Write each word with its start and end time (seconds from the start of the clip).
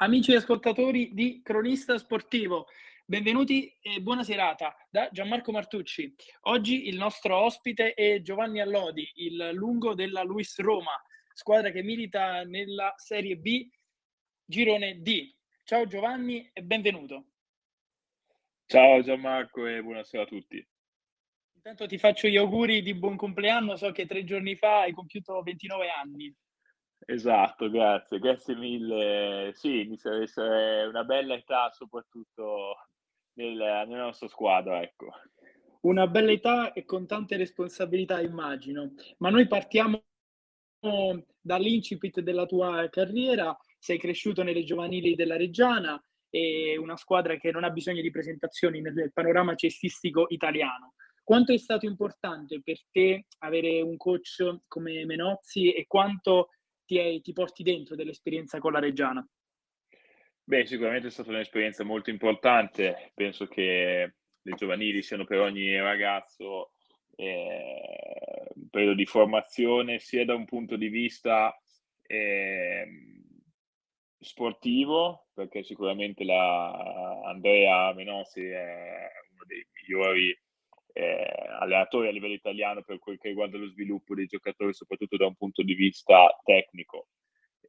Amici 0.00 0.32
ascoltatori 0.32 1.12
di 1.12 1.40
Cronista 1.42 1.98
Sportivo, 1.98 2.68
benvenuti 3.04 3.76
e 3.80 4.00
buona 4.00 4.22
serata 4.22 4.76
da 4.88 5.08
Gianmarco 5.10 5.50
Martucci. 5.50 6.14
Oggi 6.42 6.86
il 6.86 6.96
nostro 6.96 7.36
ospite 7.36 7.94
è 7.94 8.22
Giovanni 8.22 8.60
Allodi, 8.60 9.10
il 9.16 9.50
lungo 9.54 9.94
della 9.94 10.22
Luis 10.22 10.56
Roma, 10.60 10.92
squadra 11.32 11.72
che 11.72 11.82
milita 11.82 12.44
nella 12.44 12.94
Serie 12.96 13.38
B, 13.38 13.68
girone 14.44 15.02
D. 15.02 15.34
Ciao 15.64 15.84
Giovanni 15.88 16.48
e 16.52 16.62
benvenuto. 16.62 17.30
Ciao 18.66 19.02
Gianmarco 19.02 19.66
e 19.66 19.82
buonasera 19.82 20.22
a 20.22 20.26
tutti. 20.26 20.64
Intanto 21.56 21.88
ti 21.88 21.98
faccio 21.98 22.28
gli 22.28 22.36
auguri 22.36 22.82
di 22.82 22.94
buon 22.94 23.16
compleanno, 23.16 23.74
so 23.74 23.90
che 23.90 24.06
tre 24.06 24.22
giorni 24.22 24.54
fa 24.54 24.82
hai 24.82 24.92
compiuto 24.92 25.42
29 25.42 25.88
anni. 25.90 26.32
Esatto, 27.06 27.70
grazie, 27.70 28.18
grazie 28.18 28.54
mille. 28.54 29.52
Sì, 29.54 29.80
inizia 29.80 30.12
ad 30.12 30.22
essere 30.22 30.84
una 30.86 31.04
bella 31.04 31.34
età, 31.34 31.70
soprattutto 31.70 32.76
nel, 33.34 33.54
nella 33.54 34.04
nostra 34.04 34.28
squadra, 34.28 34.82
ecco. 34.82 35.12
Una 35.82 36.06
bella 36.06 36.32
età 36.32 36.72
e 36.72 36.84
con 36.84 37.06
tante 37.06 37.36
responsabilità, 37.36 38.20
immagino. 38.20 38.92
Ma 39.18 39.30
noi 39.30 39.46
partiamo 39.46 40.02
dall'incipit 41.40 42.20
della 42.20 42.46
tua 42.46 42.88
carriera. 42.90 43.56
Sei 43.78 43.98
cresciuto 43.98 44.42
nelle 44.42 44.64
giovanili 44.64 45.14
della 45.14 45.36
Reggiana 45.36 46.00
e 46.30 46.76
una 46.76 46.96
squadra 46.96 47.36
che 47.36 47.50
non 47.50 47.64
ha 47.64 47.70
bisogno 47.70 48.02
di 48.02 48.10
presentazioni 48.10 48.80
nel 48.80 49.12
panorama 49.12 49.54
cestistico 49.54 50.26
italiano. 50.28 50.94
Quanto 51.22 51.52
è 51.52 51.58
stato 51.58 51.86
importante 51.86 52.60
per 52.62 52.78
te 52.90 53.26
avere 53.38 53.80
un 53.80 53.96
coach 53.96 54.60
come 54.66 55.04
Menozzi 55.04 55.72
e 55.72 55.86
quanto 55.86 56.48
ti, 56.88 57.20
ti 57.20 57.32
porti 57.34 57.62
dentro 57.62 57.94
dell'esperienza 57.94 58.58
con 58.58 58.72
la 58.72 58.78
Reggiana? 58.80 59.26
Beh, 60.42 60.64
sicuramente 60.64 61.08
è 61.08 61.10
stata 61.10 61.28
un'esperienza 61.28 61.84
molto 61.84 62.08
importante. 62.08 63.12
Penso 63.14 63.46
che 63.46 64.14
le 64.40 64.54
giovanili 64.54 65.02
siano 65.02 65.24
per 65.24 65.40
ogni 65.40 65.78
ragazzo 65.78 66.72
eh, 67.16 68.48
un 68.54 68.68
periodo 68.70 68.94
di 68.94 69.04
formazione 69.04 69.98
sia 69.98 70.24
da 70.24 70.34
un 70.34 70.46
punto 70.46 70.76
di 70.76 70.88
vista 70.88 71.54
eh, 72.02 72.86
sportivo, 74.18 75.28
perché 75.34 75.62
sicuramente 75.62 76.24
la 76.24 77.20
Andrea 77.24 77.92
Menossi 77.92 78.46
è 78.46 79.10
uno 79.32 79.44
dei 79.46 79.66
migliori 79.74 80.34
eh, 80.98 81.46
allenatori 81.60 82.08
a 82.08 82.10
livello 82.10 82.34
italiano 82.34 82.82
per 82.82 82.98
quel 82.98 83.18
che 83.18 83.28
riguarda 83.28 83.56
lo 83.56 83.68
sviluppo 83.68 84.16
dei 84.16 84.26
giocatori, 84.26 84.74
soprattutto 84.74 85.16
da 85.16 85.26
un 85.26 85.36
punto 85.36 85.62
di 85.62 85.74
vista 85.74 86.36
tecnico. 86.42 87.06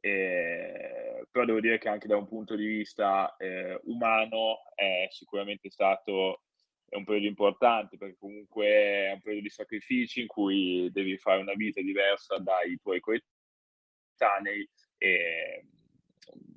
Eh, 0.00 1.24
però 1.30 1.44
devo 1.44 1.60
dire 1.60 1.78
che 1.78 1.88
anche 1.88 2.08
da 2.08 2.16
un 2.16 2.26
punto 2.26 2.56
di 2.56 2.66
vista 2.66 3.36
eh, 3.36 3.78
umano 3.84 4.62
è 4.74 5.06
sicuramente 5.10 5.70
stato 5.70 6.42
un 6.90 7.04
periodo 7.04 7.28
importante 7.28 7.96
perché 7.96 8.16
comunque 8.18 8.66
è 8.66 9.12
un 9.12 9.20
periodo 9.20 9.44
di 9.44 9.50
sacrifici 9.50 10.22
in 10.22 10.26
cui 10.26 10.90
devi 10.90 11.16
fare 11.16 11.40
una 11.40 11.54
vita 11.54 11.80
diversa 11.80 12.36
dai 12.38 12.80
tuoi 12.82 12.98
coetanei 12.98 14.68
e 14.98 15.66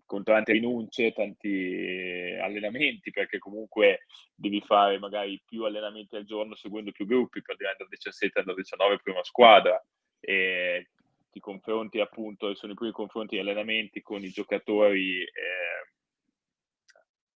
con 0.06 0.24
tante 0.24 0.52
rinunce, 0.52 1.14
tanti 1.14 2.38
allenamenti, 2.42 3.12
perché 3.12 3.40
comunque 3.40 4.06
devi 4.36 4.62
fare 4.62 5.00
magari 5.00 5.42
più 5.46 5.64
allenamenti 5.64 6.16
al 6.16 6.26
giorno 6.26 6.56
seguendo 6.56 6.92
più 6.92 7.06
gruppi 7.06 7.42
per 7.42 7.56
arrivare 7.56 7.78
dal 7.80 7.88
17 7.88 8.40
al 8.40 8.56
19 8.56 9.00
prima 9.02 9.24
squadra 9.24 9.84
e 10.20 10.90
ti 11.32 11.40
confronti 11.40 12.00
appunto, 12.00 12.54
sono 12.54 12.74
i 12.74 12.76
primi 12.76 12.92
confronti 12.92 13.36
di 13.36 13.42
allenamenti 13.42 14.02
con 14.02 14.24
i 14.24 14.30
giocatori 14.30 15.24
eh, 15.24 15.92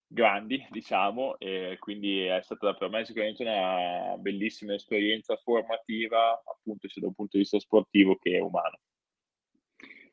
grandi, 0.06 0.64
diciamo, 0.70 1.38
e 1.38 1.76
quindi 1.78 2.26
è 2.26 2.40
stata 2.42 2.74
per 2.74 2.90
me 2.90 3.04
sicuramente 3.04 3.42
una 3.42 4.16
bellissima 4.18 4.74
esperienza 4.74 5.34
formativa, 5.36 6.42
appunto 6.44 6.88
sia 6.88 7.00
da 7.00 7.08
un 7.08 7.14
punto 7.14 7.36
di 7.36 7.42
vista 7.42 7.58
sportivo 7.58 8.16
che 8.16 8.38
umano. 8.38 8.78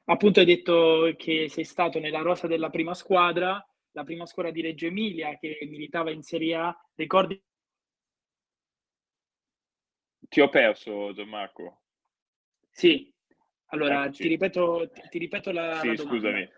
Appunto 0.05 0.41
hai 0.41 0.45
detto 0.45 1.13
che 1.17 1.47
sei 1.47 1.63
stato 1.63 1.99
nella 1.99 2.21
rosa 2.21 2.47
della 2.47 2.69
prima 2.69 2.93
squadra, 2.93 3.65
la 3.91 4.03
prima 4.03 4.25
squadra 4.25 4.51
di 4.51 4.61
Reggio 4.61 4.87
Emilia 4.87 5.37
che 5.37 5.57
militava 5.61 6.11
in 6.11 6.21
Serie 6.23 6.55
A. 6.55 6.77
Ricordi? 6.95 7.41
Ti 10.27 10.41
ho 10.41 10.49
perso, 10.49 11.13
Gianmarco. 11.13 11.83
Sì, 12.69 13.13
allora 13.67 14.09
ti 14.09 14.27
ripeto, 14.27 14.89
ti, 14.91 15.01
ti 15.09 15.17
ripeto 15.19 15.51
la, 15.51 15.79
sì, 15.79 15.87
la 15.87 15.95
scusami. 15.95 16.49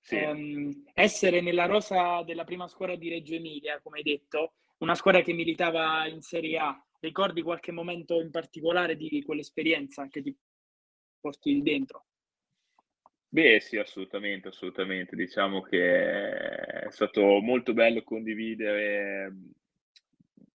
Sì. 0.00 0.16
Um, 0.16 0.84
essere 0.92 1.40
nella 1.40 1.66
rosa 1.66 2.22
della 2.24 2.44
prima 2.44 2.66
squadra 2.66 2.96
di 2.96 3.08
Reggio 3.08 3.34
Emilia, 3.34 3.80
come 3.80 3.98
hai 3.98 4.02
detto, 4.02 4.54
una 4.78 4.96
squadra 4.96 5.22
che 5.22 5.32
militava 5.32 6.06
in 6.08 6.20
Serie 6.20 6.58
A, 6.58 6.86
ricordi 6.98 7.40
qualche 7.40 7.70
momento 7.70 8.20
in 8.20 8.30
particolare 8.30 8.96
di 8.96 9.22
quell'esperienza 9.22 10.08
che 10.08 10.22
ti 10.22 10.36
porti 11.20 11.62
dentro? 11.62 12.06
Beh, 13.34 13.60
sì, 13.60 13.78
assolutamente, 13.78 14.48
assolutamente. 14.48 15.16
Diciamo 15.16 15.62
che 15.62 16.30
è 16.84 16.90
stato 16.90 17.40
molto 17.40 17.72
bello 17.72 18.02
condividere 18.02 19.32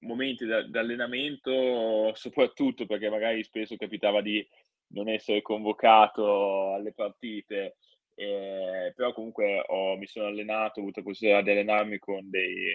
momenti 0.02 0.46
da, 0.46 0.64
d'allenamento, 0.68 2.14
soprattutto 2.16 2.86
perché 2.86 3.10
magari 3.10 3.44
spesso 3.44 3.76
capitava 3.76 4.22
di 4.22 4.48
non 4.90 5.10
essere 5.10 5.42
convocato 5.42 6.74
alle 6.74 6.94
partite, 6.94 7.78
eh, 8.16 8.94
però 8.96 9.12
comunque 9.14 9.64
ho, 9.68 9.98
mi 9.98 10.06
sono 10.08 10.28
allenato, 10.28 10.80
ho 10.80 10.84
avuto 10.84 11.00
la 11.00 11.06
possibilità 11.08 11.42
di 11.44 11.52
allenarmi 11.52 11.98
con 12.00 12.30
dei 12.30 12.72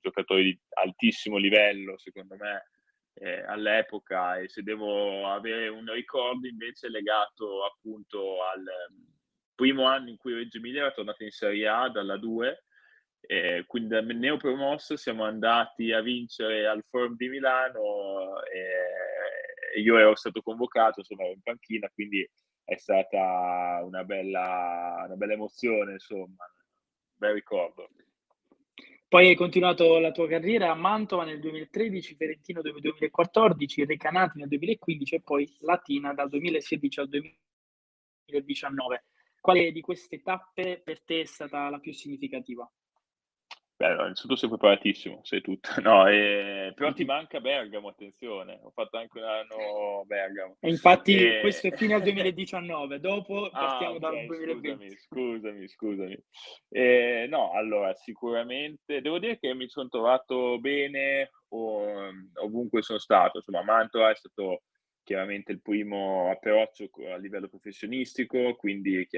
giocatori 0.00 0.44
di 0.44 0.58
altissimo 0.74 1.36
livello, 1.36 1.98
secondo 1.98 2.36
me, 2.36 2.68
eh, 3.14 3.42
all'epoca 3.42 4.38
e 4.38 4.48
se 4.48 4.62
devo 4.62 5.26
avere 5.26 5.68
un 5.68 5.90
ricordo 5.92 6.46
invece 6.46 6.88
legato 6.88 7.64
appunto 7.64 8.42
al 8.44 8.64
primo 9.56 9.86
anno 9.86 10.10
in 10.10 10.16
cui 10.16 10.34
Reggio 10.34 10.58
Emilia 10.58 10.82
era 10.82 10.92
tornata 10.92 11.24
in 11.24 11.32
Serie 11.32 11.66
A 11.66 11.88
dalla 11.88 12.16
2, 12.16 12.64
eh, 13.22 13.64
quindi 13.66 13.88
da 13.88 14.00
neopromosso 14.00 14.96
siamo 14.96 15.24
andati 15.24 15.90
a 15.90 16.00
vincere 16.00 16.68
al 16.68 16.84
Forum 16.88 17.16
di 17.16 17.28
Milano 17.28 18.40
e 18.44 19.80
io 19.80 19.98
ero 19.98 20.14
stato 20.14 20.42
convocato, 20.42 21.00
insomma 21.00 21.24
ero 21.24 21.32
in 21.32 21.42
panchina, 21.42 21.90
quindi 21.92 22.28
è 22.64 22.76
stata 22.76 23.80
una 23.82 24.04
bella, 24.04 25.04
una 25.06 25.16
bella 25.16 25.32
emozione, 25.32 25.92
insomma, 25.92 26.24
un 26.24 27.16
bel 27.16 27.32
ricordo. 27.32 27.88
Poi 29.08 29.28
hai 29.28 29.36
continuato 29.36 30.00
la 30.00 30.10
tua 30.10 30.26
carriera 30.26 30.72
a 30.72 30.74
Mantova 30.74 31.24
nel 31.24 31.38
2013, 31.38 32.16
Ferentino 32.16 32.60
nel 32.60 32.74
2014, 32.80 33.84
Recanati 33.84 34.38
nel 34.38 34.48
2015 34.48 35.14
e 35.14 35.20
poi 35.20 35.56
Latina 35.60 36.12
dal 36.12 36.28
2016 36.28 37.00
al 37.00 37.08
2019. 37.08 39.04
Quale 39.46 39.70
di 39.70 39.80
queste 39.80 40.22
tappe 40.22 40.80
per 40.82 41.04
te 41.04 41.20
è 41.20 41.24
stata 41.24 41.70
la 41.70 41.78
più 41.78 41.92
significativa? 41.92 42.68
Beh, 43.76 43.92
innanzitutto 43.92 44.34
sei 44.34 44.48
preparatissimo, 44.48 45.20
sei 45.22 45.40
tutto. 45.40 45.68
No, 45.86 46.08
eh, 46.08 46.72
però 46.74 46.92
ti 46.92 47.04
manca 47.06 47.40
Bergamo, 47.40 47.90
attenzione, 47.90 48.58
ho 48.60 48.70
fatto 48.70 48.96
anche 48.96 49.18
un 49.18 49.24
anno 49.24 50.02
Bergamo. 50.04 50.56
E 50.58 50.68
infatti 50.68 51.14
e... 51.14 51.40
questo 51.42 51.68
è 51.68 51.76
fine 51.76 51.94
al 51.94 52.02
2019, 52.02 52.98
dopo 52.98 53.48
partiamo 53.50 53.94
ah, 53.94 53.96
okay, 53.98 54.26
dal 54.26 54.26
2020. 54.26 54.96
Scusami, 54.96 55.68
scusami, 55.68 55.68
scusami. 55.68 56.24
Eh, 56.70 57.26
no, 57.28 57.52
allora, 57.52 57.94
sicuramente, 57.94 59.00
devo 59.00 59.20
dire 59.20 59.38
che 59.38 59.54
mi 59.54 59.68
sono 59.68 59.86
trovato 59.88 60.58
bene 60.58 61.30
ovunque 61.48 62.82
sono 62.82 62.98
stato, 62.98 63.38
insomma, 63.38 63.62
Mantova 63.62 64.10
è 64.10 64.16
stato 64.16 64.62
chiaramente 65.06 65.52
il 65.52 65.60
primo 65.60 66.32
approccio 66.32 66.90
a 67.12 67.16
livello 67.16 67.46
professionistico, 67.46 68.56
quindi 68.56 69.08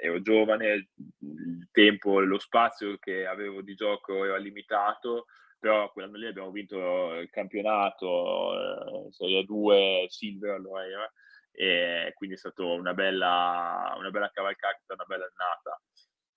ero 0.00 0.22
giovane, 0.22 0.88
il 1.18 1.68
tempo 1.70 2.22
e 2.22 2.24
lo 2.24 2.38
spazio 2.38 2.96
che 2.96 3.26
avevo 3.26 3.60
di 3.60 3.74
gioco 3.74 4.24
era 4.24 4.38
limitato, 4.38 5.26
però 5.58 5.92
quell'anno 5.92 6.16
lì 6.16 6.26
abbiamo 6.26 6.50
vinto 6.50 7.12
il 7.16 7.28
campionato, 7.28 8.54
eh, 8.54 9.12
Serie 9.12 9.44
2, 9.44 10.06
Silver 10.08 10.54
allora 10.54 10.86
era, 10.86 11.12
e 11.52 12.12
quindi 12.14 12.36
è 12.36 12.38
stata 12.38 12.64
una 12.64 12.94
bella, 12.94 13.94
una 13.98 14.10
bella 14.10 14.30
cavalcata, 14.30 14.94
una 14.94 15.04
bella 15.06 15.30
annata. 15.30 15.78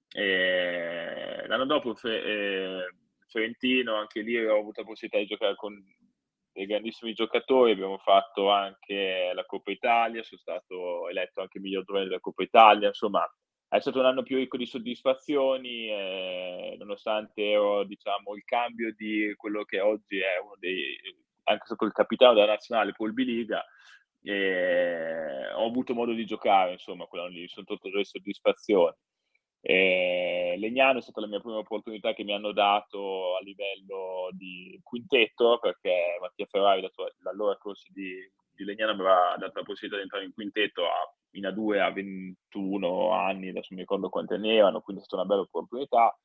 E 0.09 1.47
l'anno 1.47 1.65
dopo 1.65 1.95
Fe, 1.95 2.23
eh, 2.23 2.93
Ferentino, 3.27 3.95
anche 3.95 4.19
lì 4.19 4.37
ho 4.37 4.59
avuto 4.59 4.81
la 4.81 4.87
possibilità 4.87 5.17
di 5.17 5.33
giocare 5.33 5.55
con 5.55 5.81
dei 6.57 6.65
grandissimi 6.65 7.13
giocatori, 7.13 7.71
abbiamo 7.71 7.99
fatto 7.99 8.49
anche 8.49 9.31
la 9.31 9.45
Coppa 9.45 9.69
Italia, 9.69 10.23
sono 10.23 10.41
stato 10.41 11.07
eletto 11.07 11.41
anche 11.41 11.59
miglior 11.59 11.83
giovane 11.83 12.05
della 12.05 12.19
Coppa 12.19 12.41
Italia, 12.41 12.87
insomma 12.87 13.23
è 13.69 13.79
stato 13.79 13.99
un 13.99 14.05
anno 14.05 14.23
più 14.23 14.37
ricco 14.37 14.57
di 14.57 14.65
soddisfazioni, 14.65 15.89
eh, 15.89 16.75
nonostante 16.79 17.43
ero 17.43 17.83
diciamo, 17.83 18.33
il 18.33 18.43
cambio 18.43 18.91
di 18.95 19.33
quello 19.35 19.65
che 19.65 19.81
oggi 19.81 20.17
è 20.17 20.39
uno 20.43 20.55
dei, 20.57 20.97
anche 21.43 21.65
stato 21.65 21.85
il 21.85 21.91
capitano 21.91 22.33
della 22.33 22.47
nazionale 22.47 22.93
Paul 22.93 23.13
Biliga, 23.13 23.63
e 24.23 25.51
ho 25.53 25.65
avuto 25.65 25.93
modo 25.93 26.13
di 26.13 26.25
giocare, 26.25 26.71
insomma, 26.71 27.05
quell'anno 27.05 27.29
lì, 27.29 27.47
sono 27.47 27.67
tutte 27.67 27.91
delle 27.91 28.03
soddisfazioni. 28.03 28.95
Eh, 29.61 30.55
Legnano 30.57 30.99
è 30.99 31.01
stata 31.01 31.21
la 31.21 31.27
mia 31.27 31.39
prima 31.39 31.57
opportunità 31.57 32.13
che 32.13 32.23
mi 32.23 32.33
hanno 32.33 32.51
dato 32.51 33.35
a 33.35 33.41
livello 33.41 34.29
di 34.31 34.79
quintetto 34.83 35.59
perché 35.59 36.17
Mattia 36.21 36.45
Ferrari, 36.45 36.89
l'allora 37.19 37.57
corso 37.57 37.87
di, 37.91 38.15
di 38.53 38.63
Legnano, 38.63 38.93
mi 38.95 39.01
aveva 39.01 39.35
dato 39.37 39.59
la 39.59 39.65
possibilità 39.65 39.97
di 39.97 40.03
entrare 40.03 40.25
in 40.25 40.33
quintetto 40.33 40.85
a, 40.85 41.13
in 41.31 41.43
A2 41.43 41.79
a 41.79 41.91
21 41.91 43.11
anni, 43.11 43.49
adesso 43.49 43.73
mi 43.73 43.81
ricordo 43.81 44.09
quanti 44.09 44.33
anni 44.33 44.55
erano, 44.55 44.81
quindi 44.81 45.01
è 45.01 45.05
stata 45.05 45.23
una 45.23 45.31
bella 45.31 45.45
opportunità. 45.45 46.17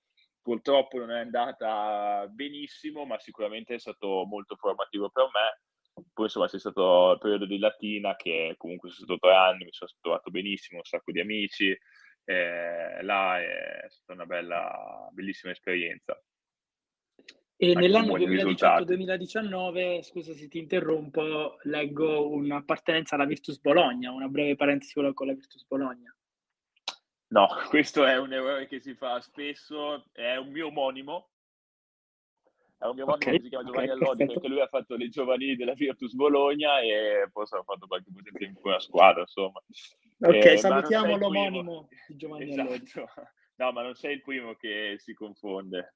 Purtroppo 0.43 0.99
non 0.99 1.13
è 1.13 1.21
andata 1.21 2.27
benissimo, 2.29 3.05
ma 3.05 3.19
sicuramente 3.19 3.75
è 3.75 3.79
stato 3.79 4.25
molto 4.27 4.57
formativo 4.57 5.09
per 5.11 5.25
me. 5.33 6.05
Poi 6.13 6.25
insomma 6.25 6.49
c'è 6.49 6.59
stato 6.59 7.13
il 7.13 7.19
periodo 7.19 7.45
di 7.47 7.59
Latina 7.59 8.17
che 8.17 8.55
comunque 8.57 8.91
sono 8.91 9.05
stato 9.05 9.19
tre 9.21 9.35
anni, 9.37 9.65
mi 9.65 9.73
sono 9.73 9.91
trovato 10.01 10.31
benissimo, 10.31 10.79
un 10.79 10.85
sacco 10.85 11.13
di 11.13 11.21
amici, 11.21 11.79
eh, 12.25 13.03
là 13.03 13.41
è 13.41 13.87
stata 13.89 14.13
una 14.13 14.27
bella, 14.27 15.09
bellissima 15.13 15.53
esperienza. 15.53 16.21
E 17.57 17.75
nell'anno 17.75 18.17
2018-2019, 18.17 20.03
scusa 20.03 20.33
se 20.33 20.49
ti 20.49 20.59
interrompo, 20.59 21.59
leggo 21.63 22.29
un'appartenenza 22.29 23.15
alla 23.15 23.25
Virtus 23.25 23.61
Bologna, 23.61 24.11
una 24.11 24.27
breve 24.27 24.57
parentesi 24.57 24.95
con 25.15 25.27
la 25.27 25.33
Virtus 25.33 25.65
Bologna. 25.67 26.13
No, 27.29 27.47
questo 27.71 28.05
è 28.05 28.19
un 28.19 28.33
errore 28.33 28.67
che 28.67 28.81
si 28.81 28.95
fa 28.95 29.21
spesso, 29.21 30.07
è 30.13 30.37
un 30.37 30.49
mio 30.49 30.67
omonimo, 30.69 31.31
è 32.79 32.87
un 32.87 32.97
mio 32.97 33.05
omonimo 33.05 33.13
okay, 33.13 33.37
che 33.37 33.43
si 33.43 33.49
chiama 33.49 33.65
Giovanni 33.65 33.91
okay, 33.91 34.01
Allodi, 34.01 34.27
perché 34.27 34.49
lui 34.49 34.61
ha 34.61 34.67
fatto 34.67 34.97
le 34.97 35.09
giovanili 35.09 35.55
della 35.55 35.75
Virtus 35.75 36.15
Bologna 36.15 36.81
e 36.81 37.29
poi 37.33 37.45
ha 37.49 37.63
fatto 37.63 37.87
qualche 37.87 38.11
presente 38.13 38.45
in 38.45 38.55
quella 38.55 38.81
squadra, 38.81 39.21
insomma. 39.21 39.63
Ok, 40.25 40.45
eh, 40.45 40.57
salutiamo 40.57 41.17
l'omonimo 41.17 41.89
di 42.07 42.17
Giovanni 42.17 42.51
esatto. 42.51 43.09
No, 43.57 43.71
ma 43.71 43.83
non 43.83 43.95
sei 43.95 44.15
il 44.15 44.23
primo 44.23 44.55
che 44.55 44.97
si 44.99 45.13
confonde. 45.15 45.95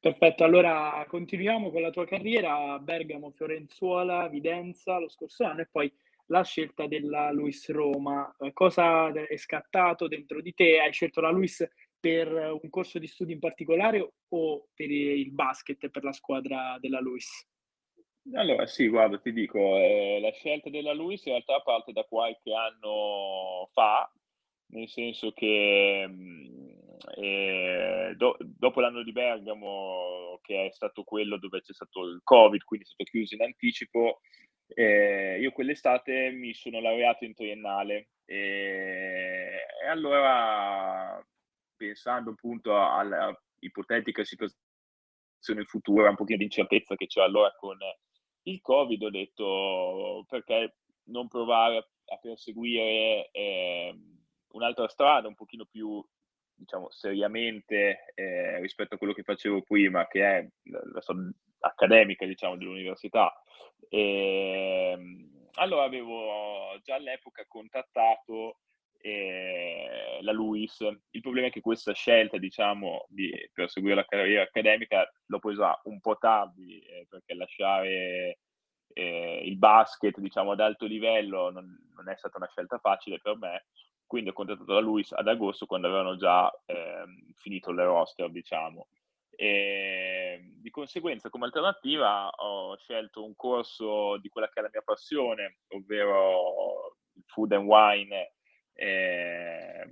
Perfetto, 0.00 0.42
allora 0.42 1.04
continuiamo 1.06 1.70
con 1.70 1.82
la 1.82 1.90
tua 1.90 2.06
carriera, 2.06 2.78
Bergamo, 2.78 3.30
Fiorenzuola, 3.30 4.28
Videnza 4.28 4.98
lo 4.98 5.08
scorso 5.08 5.44
anno 5.44 5.60
e 5.60 5.68
poi 5.70 5.92
la 6.26 6.42
scelta 6.42 6.86
della 6.86 7.30
Luis 7.30 7.70
Roma. 7.70 8.34
Cosa 8.52 9.12
è 9.12 9.36
scattato 9.36 10.08
dentro 10.08 10.40
di 10.40 10.54
te? 10.54 10.80
Hai 10.80 10.92
scelto 10.92 11.20
la 11.20 11.30
Luis 11.30 11.64
per 11.98 12.32
un 12.32 12.70
corso 12.70 12.98
di 12.98 13.06
studi 13.06 13.32
in 13.32 13.38
particolare 13.38 14.12
o 14.28 14.68
per 14.74 14.90
il 14.90 15.30
basket, 15.30 15.88
per 15.90 16.02
la 16.02 16.12
squadra 16.12 16.78
della 16.80 17.00
Luis? 17.00 17.49
Allora, 18.34 18.66
sì, 18.66 18.86
guarda, 18.88 19.18
ti 19.18 19.32
dico, 19.32 19.58
eh, 19.76 20.18
la 20.20 20.30
scelta 20.30 20.70
della 20.70 20.92
Luis 20.92 21.24
in 21.24 21.32
realtà 21.32 21.60
parte 21.60 21.92
da 21.92 22.04
qualche 22.04 22.52
anno 22.54 23.68
fa, 23.72 24.10
nel 24.72 24.88
senso 24.88 25.32
che 25.32 26.04
mm, 26.08 26.68
eh, 27.16 28.14
do, 28.16 28.36
dopo 28.38 28.80
l'anno 28.80 29.02
di 29.02 29.12
Bergamo, 29.12 30.38
che 30.42 30.66
è 30.66 30.70
stato 30.70 31.02
quello 31.02 31.38
dove 31.38 31.60
c'è 31.60 31.72
stato 31.72 32.04
il 32.04 32.20
Covid, 32.22 32.62
quindi 32.62 32.86
è 32.86 32.88
stato 32.88 33.04
chiuso 33.10 33.34
in 33.34 33.42
anticipo, 33.42 34.20
eh, 34.68 35.38
io 35.40 35.50
quell'estate 35.50 36.30
mi 36.30 36.54
sono 36.54 36.80
laureato 36.80 37.24
in 37.24 37.34
triennale. 37.34 38.10
E, 38.24 39.66
e 39.82 39.86
allora, 39.88 41.20
pensando 41.76 42.30
appunto 42.30 42.76
alla 42.76 43.36
ipotetica 43.58 44.22
situazione 44.24 45.64
futura, 45.64 46.10
un 46.10 46.16
pochino 46.16 46.38
di 46.38 46.44
incertezza 46.44 46.94
che 46.94 47.06
c'è 47.06 47.22
allora 47.22 47.52
con 47.58 47.76
il 48.44 48.60
Covid, 48.60 49.02
ho 49.02 49.10
detto 49.10 50.24
perché 50.28 50.76
non 51.04 51.28
provare 51.28 51.88
a 52.06 52.16
perseguire 52.16 53.30
eh, 53.32 53.98
un'altra 54.52 54.88
strada 54.88 55.28
un 55.28 55.34
pochino 55.34 55.64
più 55.64 56.04
diciamo, 56.60 56.90
seriamente 56.90 58.12
eh, 58.14 58.60
rispetto 58.60 58.94
a 58.94 58.98
quello 58.98 59.12
che 59.12 59.22
facevo 59.22 59.62
prima, 59.62 60.06
che 60.06 60.22
è 60.22 60.48
la, 60.64 60.80
la 60.92 61.00
accademica, 61.60 62.26
diciamo, 62.26 62.56
dell'università. 62.56 63.32
E, 63.88 64.92
ehm, 64.92 65.48
allora 65.54 65.84
avevo 65.84 66.78
già 66.82 66.94
all'epoca 66.96 67.44
contattato 67.46 68.58
eh, 69.00 70.18
la 70.22 70.32
LUIS. 70.32 70.80
Il 71.10 71.20
problema 71.20 71.48
è 71.48 71.50
che 71.50 71.60
questa 71.60 71.92
scelta, 71.92 72.38
diciamo, 72.38 73.06
di 73.08 73.32
perseguire 73.52 73.96
la 73.96 74.04
carriera 74.04 74.42
accademica 74.42 75.10
l'ho 75.26 75.38
presa 75.38 75.80
un 75.84 76.00
po' 76.00 76.16
tardi, 76.18 76.80
eh, 76.80 77.06
perché 77.08 77.34
lasciare 77.34 78.38
eh, 78.92 79.42
il 79.44 79.56
basket, 79.56 80.18
diciamo, 80.18 80.52
ad 80.52 80.60
alto 80.60 80.86
livello 80.86 81.50
non, 81.50 81.76
non, 81.94 82.08
è 82.08 82.16
stata 82.16 82.38
una 82.38 82.48
scelta 82.48 82.78
facile 82.78 83.20
per 83.20 83.36
me 83.36 83.64
quindi 84.10 84.30
ho 84.30 84.32
contattato 84.32 84.72
la 84.72 84.80
Luis 84.80 85.12
ad 85.12 85.28
agosto 85.28 85.66
quando 85.66 85.86
avevano 85.86 86.16
già 86.16 86.50
eh, 86.66 87.04
finito 87.36 87.70
le 87.70 87.84
roster, 87.84 88.28
diciamo. 88.28 88.88
E 89.30 90.50
di 90.56 90.68
conseguenza, 90.70 91.30
come 91.30 91.44
alternativa, 91.44 92.28
ho 92.28 92.76
scelto 92.76 93.24
un 93.24 93.36
corso 93.36 94.16
di 94.16 94.28
quella 94.28 94.48
che 94.48 94.58
è 94.58 94.62
la 94.64 94.70
mia 94.72 94.82
passione, 94.82 95.60
ovvero 95.68 96.96
food 97.26 97.52
and 97.52 97.64
wine. 97.64 98.32
E, 98.80 99.90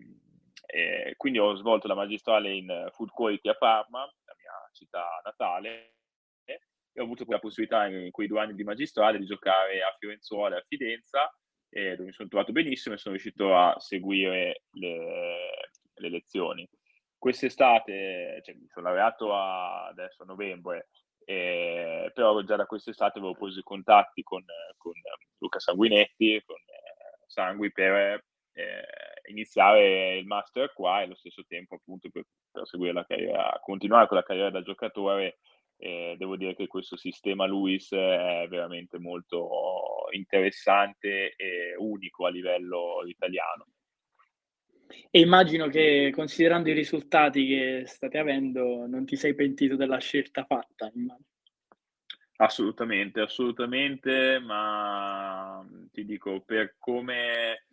e 0.66 1.14
quindi 1.18 1.38
ho 1.38 1.54
svolto 1.56 1.86
la 1.88 1.94
magistrale 1.94 2.50
in 2.54 2.88
food 2.92 3.10
quality 3.10 3.50
a 3.50 3.54
Parma, 3.54 4.00
la 4.00 4.34
mia 4.38 4.70
città 4.72 5.20
natale, 5.22 5.96
e 6.44 6.60
ho 7.00 7.02
avuto 7.02 7.24
la 7.28 7.38
possibilità 7.38 7.86
in 7.86 8.10
quei 8.10 8.28
due 8.28 8.40
anni 8.40 8.54
di 8.54 8.64
magistrale 8.64 9.18
di 9.18 9.26
giocare 9.26 9.82
a 9.82 9.94
Fiorenzuola 9.98 10.56
e 10.56 10.58
a 10.60 10.64
Fidenza 10.66 11.30
eh, 11.70 11.90
dove 11.90 12.04
mi 12.04 12.12
sono 12.12 12.28
trovato 12.28 12.52
benissimo 12.52 12.94
e 12.94 12.98
sono 12.98 13.14
riuscito 13.14 13.54
a 13.54 13.78
seguire 13.78 14.62
le, 14.70 15.70
le 15.94 16.08
lezioni. 16.08 16.66
Quest'estate, 17.18 18.40
cioè, 18.42 18.54
mi 18.54 18.68
sono 18.68 18.86
laureato 18.86 19.34
a, 19.34 19.88
adesso 19.88 20.22
a 20.22 20.26
novembre, 20.26 20.88
eh, 21.26 22.10
però 22.14 22.40
già 22.42 22.56
da 22.56 22.64
quest'estate 22.64 23.18
avevo 23.18 23.34
preso 23.34 23.58
i 23.58 23.64
contatti 23.64 24.22
con, 24.22 24.42
con 24.78 24.92
Luca 25.38 25.58
Sanguinetti, 25.58 26.42
con 26.46 26.56
eh, 26.56 27.18
Sangui 27.26 27.70
per 27.70 28.24
eh, 28.58 29.30
iniziare 29.30 30.18
il 30.18 30.26
master 30.26 30.72
qua 30.72 31.00
e 31.00 31.04
allo 31.04 31.14
stesso 31.14 31.44
tempo 31.46 31.76
appunto 31.76 32.08
per, 32.10 32.24
per 32.50 32.66
seguire 32.66 32.92
la 32.92 33.04
carriera, 33.04 33.60
continuare 33.62 34.08
con 34.08 34.16
la 34.16 34.22
carriera 34.24 34.50
da 34.50 34.62
giocatore 34.62 35.38
eh, 35.80 36.16
devo 36.18 36.36
dire 36.36 36.56
che 36.56 36.66
questo 36.66 36.96
sistema 36.96 37.46
LUIS 37.46 37.92
è 37.92 38.46
veramente 38.48 38.98
molto 38.98 40.08
interessante 40.10 41.34
e 41.36 41.76
unico 41.76 42.26
a 42.26 42.30
livello 42.30 43.04
italiano. 43.06 43.66
E 45.10 45.20
immagino 45.20 45.68
che 45.68 46.10
considerando 46.12 46.70
i 46.70 46.74
risultati 46.74 47.46
che 47.46 47.82
state 47.86 48.18
avendo 48.18 48.86
non 48.86 49.04
ti 49.04 49.16
sei 49.16 49.34
pentito 49.34 49.76
della 49.76 49.98
scelta 49.98 50.44
fatta. 50.44 50.90
Immagino. 50.92 51.26
Assolutamente, 52.40 53.20
assolutamente, 53.20 54.38
ma 54.40 55.64
ti 55.92 56.04
dico 56.04 56.40
per 56.40 56.76
come 56.78 57.66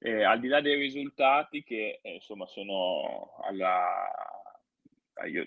eh, 0.00 0.22
al 0.22 0.40
di 0.40 0.48
là 0.48 0.60
dei 0.60 0.76
risultati 0.76 1.62
che 1.62 2.00
eh, 2.02 2.14
insomma 2.14 2.46
sono 2.46 3.36
alla, 3.42 4.06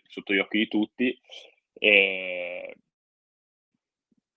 sotto 0.08 0.34
gli 0.34 0.38
occhi 0.38 0.60
di 0.60 0.68
tutti, 0.68 1.20
e 1.74 2.78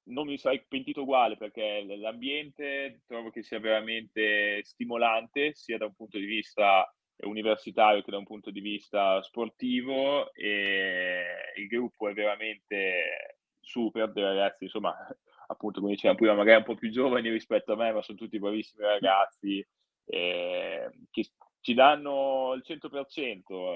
non 0.04 0.26
mi 0.26 0.38
sarei 0.38 0.64
pentito 0.66 1.02
uguale 1.02 1.37
perché 1.37 1.85
l'ambiente 1.85 3.02
trovo 3.06 3.30
che 3.30 3.42
sia 3.42 3.58
veramente 3.58 4.62
stimolante 4.64 5.52
sia 5.54 5.78
da 5.78 5.87
un 5.87 5.94
punto 5.94 6.18
di 6.18 6.25
vista 6.25 6.90
universitario 7.18 8.02
che 8.02 8.11
da 8.11 8.18
un 8.18 8.25
punto 8.25 8.50
di 8.50 8.61
vista 8.61 9.23
sportivo 9.23 10.32
e 10.32 11.25
il 11.56 11.66
gruppo 11.66 12.08
è 12.08 12.12
veramente 12.12 13.38
super 13.61 14.12
dei 14.12 14.23
ragazzi, 14.23 14.64
insomma, 14.64 14.94
appunto 15.49 15.80
come 15.80 15.92
dicevamo 15.92 16.18
prima, 16.18 16.35
magari 16.35 16.58
un 16.58 16.64
po' 16.64 16.75
più 16.75 16.90
giovani 16.90 17.28
rispetto 17.30 17.73
a 17.73 17.76
me, 17.76 17.92
ma 17.92 18.02
sono 18.02 18.18
tutti 18.18 18.38
bravissimi 18.38 18.85
ragazzi 18.85 19.66
eh, 20.06 20.90
che 21.10 21.30
ci 21.60 21.75
danno 21.75 22.52
il 22.54 22.62
100%. 22.64 23.75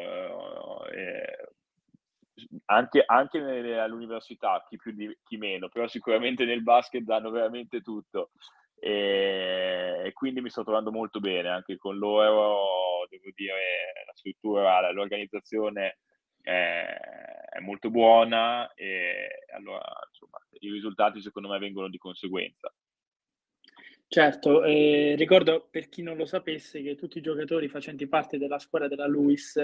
Eh, 0.93 1.49
anche, 2.67 3.03
anche 3.05 3.39
all'università, 3.79 4.65
chi 4.67 4.77
più 4.77 4.93
di 4.93 5.15
chi 5.25 5.37
meno, 5.37 5.69
però 5.69 5.87
sicuramente 5.89 6.45
nel 6.45 6.63
basket 6.63 7.03
danno 7.03 7.31
veramente 7.31 7.83
tutto. 7.83 8.31
E, 8.79 10.03
e, 10.05 10.13
quindi 10.15 10.41
mi 10.41 10.49
sto 10.49 10.63
trovando 10.63 10.91
molto 10.91 11.21
bene 11.21 11.51
anche 11.51 11.77
con 11.77 11.99
loro, 11.99 13.07
devo 13.11 13.31
dire, 13.35 14.03
la 14.07 14.13
struttura, 14.15 14.91
l'organizzazione 14.91 15.99
è, 16.41 16.97
è 17.51 17.61
molto 17.61 17.91
buona 17.91 18.73
e 18.75 19.45
allora 19.55 19.85
insomma 20.09 20.39
i 20.61 20.71
risultati 20.71 21.21
secondo 21.21 21.49
me 21.49 21.59
vengono 21.59 21.89
di 21.89 21.99
conseguenza. 21.99 22.73
Certo, 24.13 24.65
eh, 24.65 25.15
ricordo 25.17 25.69
per 25.71 25.89
chi 25.89 26.03
non 26.03 26.17
lo 26.17 26.25
sapesse 26.25 26.83
che 26.83 26.97
tutti 26.97 27.19
i 27.19 27.21
giocatori 27.21 27.69
facenti 27.69 28.09
parte 28.09 28.39
della 28.39 28.59
squadra 28.59 28.89
della 28.89 29.07
Luis 29.07 29.57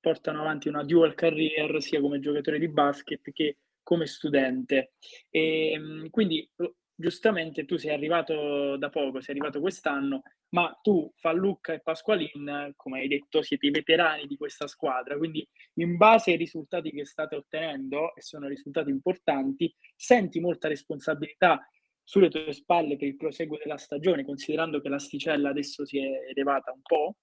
portano 0.00 0.40
avanti 0.40 0.68
una 0.68 0.82
dual 0.84 1.12
career 1.12 1.82
sia 1.82 2.00
come 2.00 2.18
giocatore 2.18 2.58
di 2.58 2.68
basket 2.68 3.30
che 3.30 3.58
come 3.82 4.06
studente. 4.06 4.92
E, 5.28 5.72
ehm, 5.72 6.08
quindi 6.08 6.48
giustamente 6.94 7.66
tu 7.66 7.76
sei 7.76 7.92
arrivato 7.92 8.78
da 8.78 8.88
poco, 8.88 9.20
sei 9.20 9.34
arrivato 9.34 9.60
quest'anno, 9.60 10.22
ma 10.54 10.78
tu, 10.82 11.12
Fallucca 11.16 11.74
e 11.74 11.80
Pasqualin, 11.80 12.72
come 12.76 13.00
hai 13.00 13.08
detto, 13.08 13.42
siete 13.42 13.66
i 13.66 13.70
veterani 13.70 14.26
di 14.26 14.38
questa 14.38 14.66
squadra, 14.66 15.18
quindi 15.18 15.46
in 15.74 15.98
base 15.98 16.30
ai 16.30 16.38
risultati 16.38 16.90
che 16.90 17.04
state 17.04 17.36
ottenendo, 17.36 18.14
e 18.14 18.22
sono 18.22 18.48
risultati 18.48 18.88
importanti, 18.88 19.70
senti 19.94 20.40
molta 20.40 20.68
responsabilità 20.68 21.60
sulle 22.04 22.28
tue 22.28 22.52
spalle 22.52 22.96
per 22.96 23.08
il 23.08 23.16
proseguo 23.16 23.56
della 23.56 23.78
stagione, 23.78 24.24
considerando 24.24 24.80
che 24.80 24.88
l'asticella 24.88 25.48
adesso 25.48 25.84
si 25.86 25.98
è 25.98 26.28
elevata 26.28 26.70
un 26.70 26.82
po'? 26.82 27.16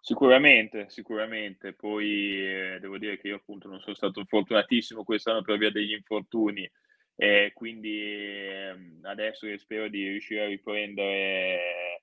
Sicuramente, 0.00 0.88
sicuramente. 0.88 1.74
Poi 1.74 2.46
eh, 2.46 2.78
devo 2.80 2.98
dire 2.98 3.18
che 3.18 3.28
io 3.28 3.36
appunto 3.36 3.68
non 3.68 3.80
sono 3.80 3.94
stato 3.94 4.24
fortunatissimo 4.26 5.04
quest'anno 5.04 5.42
per 5.42 5.58
via 5.58 5.70
degli 5.70 5.92
infortuni 5.92 6.70
e 7.16 7.52
quindi 7.54 8.00
eh, 8.02 8.74
adesso 9.02 9.46
che 9.46 9.58
spero 9.58 9.88
di 9.88 10.08
riuscire 10.08 10.42
a 10.42 10.48
riprendere 10.48 12.02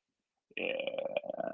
eh, 0.53 0.93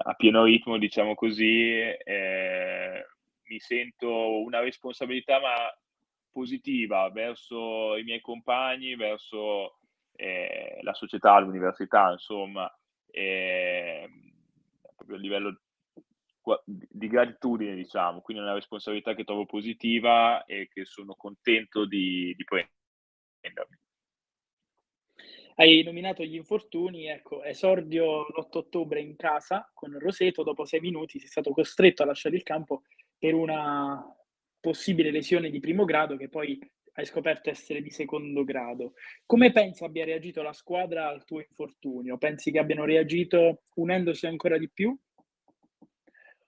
a 0.04 0.14
pieno 0.14 0.44
ritmo, 0.44 0.78
diciamo 0.78 1.14
così, 1.14 1.70
eh, 1.72 3.06
mi 3.48 3.58
sento 3.58 4.42
una 4.42 4.60
responsabilità 4.60 5.40
ma 5.40 5.54
positiva 6.30 7.10
verso 7.10 7.96
i 7.96 8.04
miei 8.04 8.20
compagni, 8.20 8.94
verso 8.94 9.77
eh, 10.18 10.78
la 10.82 10.94
società, 10.94 11.38
l'università, 11.38 12.10
insomma, 12.10 12.68
proprio 14.96 15.16
a 15.16 15.20
livello 15.20 15.60
di 16.64 17.08
gratitudine, 17.08 17.74
diciamo, 17.74 18.20
quindi 18.20 18.42
è 18.42 18.46
una 18.46 18.54
responsabilità 18.54 19.14
che 19.14 19.24
trovo 19.24 19.46
positiva 19.46 20.44
e 20.44 20.68
che 20.72 20.84
sono 20.84 21.14
contento 21.14 21.86
di, 21.86 22.34
di 22.36 22.44
prendermi. 22.44 23.76
Hai 25.56 25.82
nominato 25.82 26.24
gli 26.24 26.36
infortuni, 26.36 27.06
ecco, 27.06 27.42
esordio 27.42 28.22
l'8 28.28 28.58
ottobre 28.58 29.00
in 29.00 29.16
casa 29.16 29.70
con 29.74 29.96
Roseto, 29.98 30.42
dopo 30.42 30.64
sei 30.64 30.80
minuti 30.80 31.18
sei 31.18 31.28
stato 31.28 31.50
costretto 31.50 32.02
a 32.02 32.06
lasciare 32.06 32.36
il 32.36 32.44
campo 32.44 32.82
per 33.18 33.34
una 33.34 34.02
possibile 34.60 35.10
lesione 35.10 35.50
di 35.50 35.60
primo 35.60 35.84
grado 35.84 36.16
che 36.16 36.28
poi 36.28 36.58
hai 36.98 37.06
scoperto 37.06 37.48
essere 37.48 37.80
di 37.80 37.90
secondo 37.90 38.42
grado. 38.42 38.94
Come 39.24 39.52
pensi 39.52 39.84
abbia 39.84 40.04
reagito 40.04 40.42
la 40.42 40.52
squadra 40.52 41.08
al 41.08 41.24
tuo 41.24 41.38
infortunio? 41.38 42.18
Pensi 42.18 42.50
che 42.50 42.58
abbiano 42.58 42.84
reagito 42.84 43.62
unendosi 43.76 44.26
ancora 44.26 44.58
di 44.58 44.68
più? 44.68 44.96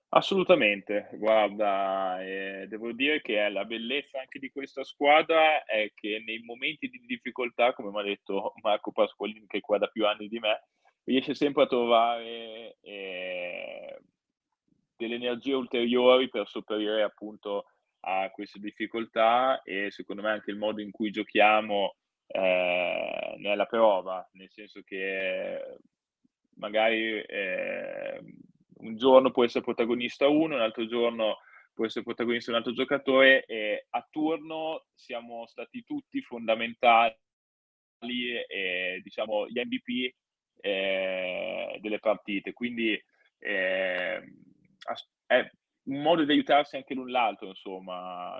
Assolutamente, 0.08 1.08
guarda, 1.12 2.20
eh, 2.20 2.66
devo 2.66 2.90
dire 2.90 3.20
che 3.20 3.48
la 3.48 3.64
bellezza 3.64 4.18
anche 4.18 4.40
di 4.40 4.50
questa 4.50 4.82
squadra 4.82 5.62
è 5.62 5.92
che 5.94 6.20
nei 6.26 6.42
momenti 6.42 6.88
di 6.88 6.98
difficoltà, 7.06 7.72
come 7.72 7.90
mi 7.92 8.00
ha 8.00 8.02
detto 8.02 8.54
Marco 8.60 8.90
Pasqualini, 8.90 9.46
che 9.46 9.58
è 9.58 9.60
qua 9.60 9.78
da 9.78 9.86
più 9.86 10.04
anni 10.04 10.26
di 10.26 10.40
me, 10.40 10.64
riesce 11.04 11.32
sempre 11.32 11.62
a 11.62 11.66
trovare 11.68 12.76
eh, 12.80 14.00
delle 14.96 15.14
energie 15.14 15.54
ulteriori 15.54 16.28
per 16.28 16.48
sopperire 16.48 17.04
appunto 17.04 17.66
a 18.00 18.30
queste 18.30 18.58
difficoltà 18.58 19.62
e 19.62 19.90
secondo 19.90 20.22
me 20.22 20.30
anche 20.30 20.50
il 20.50 20.56
modo 20.56 20.80
in 20.80 20.90
cui 20.90 21.10
giochiamo 21.10 21.96
eh, 22.26 23.54
la 23.54 23.66
prova, 23.66 24.26
nel 24.32 24.50
senso 24.50 24.82
che 24.82 25.78
magari 26.56 27.20
eh, 27.20 28.20
un 28.78 28.96
giorno 28.96 29.30
può 29.30 29.44
essere 29.44 29.64
protagonista 29.64 30.28
uno, 30.28 30.54
un 30.54 30.60
altro 30.60 30.86
giorno 30.86 31.38
può 31.72 31.86
essere 31.86 32.04
protagonista 32.04 32.50
un 32.50 32.56
altro 32.58 32.72
giocatore 32.72 33.44
e 33.46 33.86
a 33.88 34.06
turno 34.10 34.86
siamo 34.94 35.46
stati 35.46 35.82
tutti 35.82 36.20
fondamentali 36.20 37.14
e 38.46 39.00
diciamo 39.02 39.48
gli 39.48 39.60
MVP 39.60 40.14
eh, 40.60 41.78
delle 41.80 41.98
partite. 41.98 42.52
Quindi 42.52 42.92
eh, 43.38 44.34
è 45.26 45.50
un 45.84 46.02
modo 46.02 46.24
di 46.24 46.32
aiutarsi 46.32 46.76
anche 46.76 46.94
l'un 46.94 47.10
l'altro, 47.10 47.48
insomma, 47.48 48.38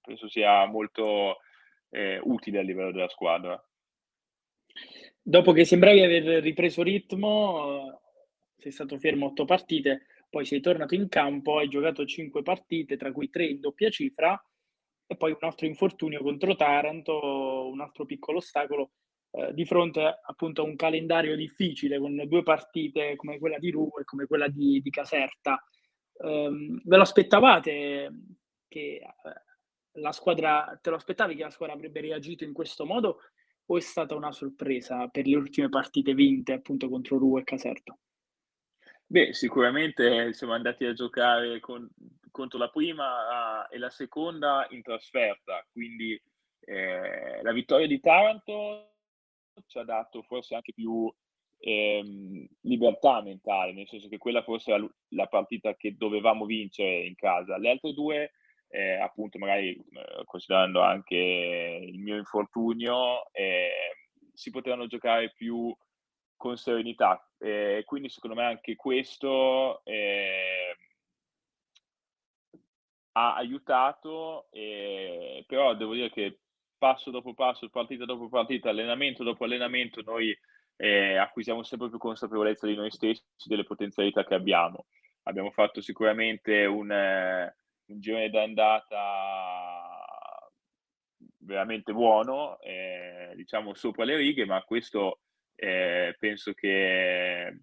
penso 0.00 0.28
sia 0.28 0.66
molto 0.66 1.38
eh, 1.90 2.20
utile 2.22 2.58
a 2.58 2.62
livello 2.62 2.92
della 2.92 3.08
squadra. 3.08 3.62
Dopo 5.20 5.52
che 5.52 5.64
sembravi 5.64 6.02
aver 6.02 6.42
ripreso 6.42 6.82
ritmo, 6.82 8.00
sei 8.56 8.72
stato 8.72 8.98
fermo 8.98 9.26
otto 9.26 9.44
partite, 9.44 10.06
poi 10.30 10.44
sei 10.44 10.60
tornato 10.60 10.94
in 10.94 11.08
campo, 11.08 11.58
hai 11.58 11.68
giocato 11.68 12.04
cinque 12.06 12.42
partite, 12.42 12.96
tra 12.96 13.12
cui 13.12 13.28
tre 13.28 13.46
in 13.46 13.60
doppia 13.60 13.90
cifra, 13.90 14.40
e 15.06 15.16
poi 15.16 15.32
un 15.32 15.38
altro 15.40 15.66
infortunio 15.66 16.22
contro 16.22 16.54
Taranto, 16.54 17.68
un 17.70 17.80
altro 17.80 18.04
piccolo 18.04 18.38
ostacolo, 18.38 18.92
eh, 19.30 19.52
di 19.52 19.64
fronte 19.64 20.20
appunto 20.22 20.62
a 20.62 20.64
un 20.64 20.76
calendario 20.76 21.36
difficile 21.36 21.98
con 21.98 22.14
due 22.26 22.42
partite 22.42 23.16
come 23.16 23.38
quella 23.38 23.58
di 23.58 23.70
Ruvo 23.70 23.98
e 23.98 24.04
come 24.04 24.26
quella 24.26 24.48
di, 24.48 24.80
di 24.80 24.90
Caserta. 24.90 25.62
Um, 26.20 26.80
ve 26.84 26.96
lo 26.96 27.02
aspettavate 27.02 28.10
che 28.66 28.96
eh, 28.96 29.02
la 30.00 30.12
squadra, 30.12 30.78
te 30.82 30.90
lo 30.90 30.96
aspettavi 30.96 31.36
che 31.36 31.44
la 31.44 31.50
squadra 31.50 31.76
avrebbe 31.76 32.00
reagito 32.00 32.44
in 32.44 32.52
questo 32.52 32.84
modo 32.84 33.20
o 33.66 33.76
è 33.76 33.80
stata 33.80 34.14
una 34.14 34.32
sorpresa 34.32 35.06
per 35.08 35.26
le 35.26 35.36
ultime 35.36 35.68
partite 35.68 36.14
vinte 36.14 36.54
appunto 36.54 36.88
contro 36.88 37.18
Ruvo 37.18 37.38
e 37.38 37.44
Caserta? 37.44 37.96
Beh, 39.06 39.32
sicuramente 39.32 40.32
siamo 40.32 40.54
andati 40.54 40.84
a 40.84 40.92
giocare 40.92 41.60
con, 41.60 41.88
contro 42.30 42.58
la 42.58 42.68
prima 42.68 43.64
uh, 43.64 43.74
e 43.74 43.78
la 43.78 43.90
seconda 43.90 44.66
in 44.70 44.82
trasferta, 44.82 45.66
quindi 45.70 46.20
eh, 46.60 47.42
la 47.42 47.52
vittoria 47.52 47.86
di 47.86 48.00
Taranto 48.00 48.96
ci 49.66 49.78
ha 49.78 49.84
dato 49.84 50.22
forse 50.22 50.54
anche 50.54 50.72
più 50.74 51.12
ehm, 51.58 52.46
libertà 52.62 53.22
mentale, 53.22 53.72
nel 53.72 53.88
senso 53.88 54.08
che 54.08 54.18
quella 54.18 54.42
forse 54.42 54.72
era 54.72 54.88
la 55.10 55.26
partita 55.26 55.74
che 55.74 55.96
dovevamo 55.96 56.44
vincere 56.44 57.06
in 57.06 57.14
casa. 57.14 57.58
Le 57.58 57.70
altre 57.70 57.92
due, 57.92 58.32
eh, 58.68 58.94
appunto, 58.94 59.38
magari 59.38 59.70
eh, 59.74 60.24
considerando 60.24 60.82
anche 60.82 61.16
il 61.16 61.98
mio 61.98 62.16
infortunio, 62.16 63.30
eh, 63.32 63.70
si 64.32 64.50
potevano 64.50 64.86
giocare 64.86 65.32
più 65.32 65.74
con 66.36 66.56
serenità. 66.56 67.22
Eh, 67.38 67.82
quindi 67.84 68.08
secondo 68.08 68.36
me 68.36 68.44
anche 68.44 68.76
questo 68.76 69.84
eh, 69.84 70.76
ha 73.12 73.34
aiutato, 73.34 74.48
eh, 74.52 75.44
però 75.46 75.74
devo 75.74 75.94
dire 75.94 76.10
che 76.10 76.40
passo 76.78 77.10
dopo 77.10 77.34
passo, 77.34 77.68
partita 77.68 78.04
dopo 78.04 78.28
partita, 78.28 78.70
allenamento 78.70 79.24
dopo 79.24 79.44
allenamento, 79.44 80.00
noi 80.02 80.36
eh, 80.78 81.16
acquisiamo 81.16 81.62
sempre 81.64 81.88
più 81.88 81.98
consapevolezza 81.98 82.66
di 82.66 82.76
noi 82.76 82.90
stessi, 82.90 83.22
delle 83.44 83.64
potenzialità 83.64 84.24
che 84.24 84.34
abbiamo. 84.34 84.86
Abbiamo 85.24 85.50
fatto 85.50 85.80
sicuramente 85.80 86.64
un, 86.64 86.90
eh, 86.90 87.56
un 87.86 88.00
girone 88.00 88.30
d'andata 88.30 89.98
veramente 91.38 91.92
buono, 91.92 92.60
eh, 92.60 93.32
diciamo 93.34 93.74
sopra 93.74 94.04
le 94.04 94.16
righe, 94.16 94.44
ma 94.44 94.62
questo 94.62 95.20
eh, 95.56 96.14
penso 96.18 96.52
che 96.52 97.62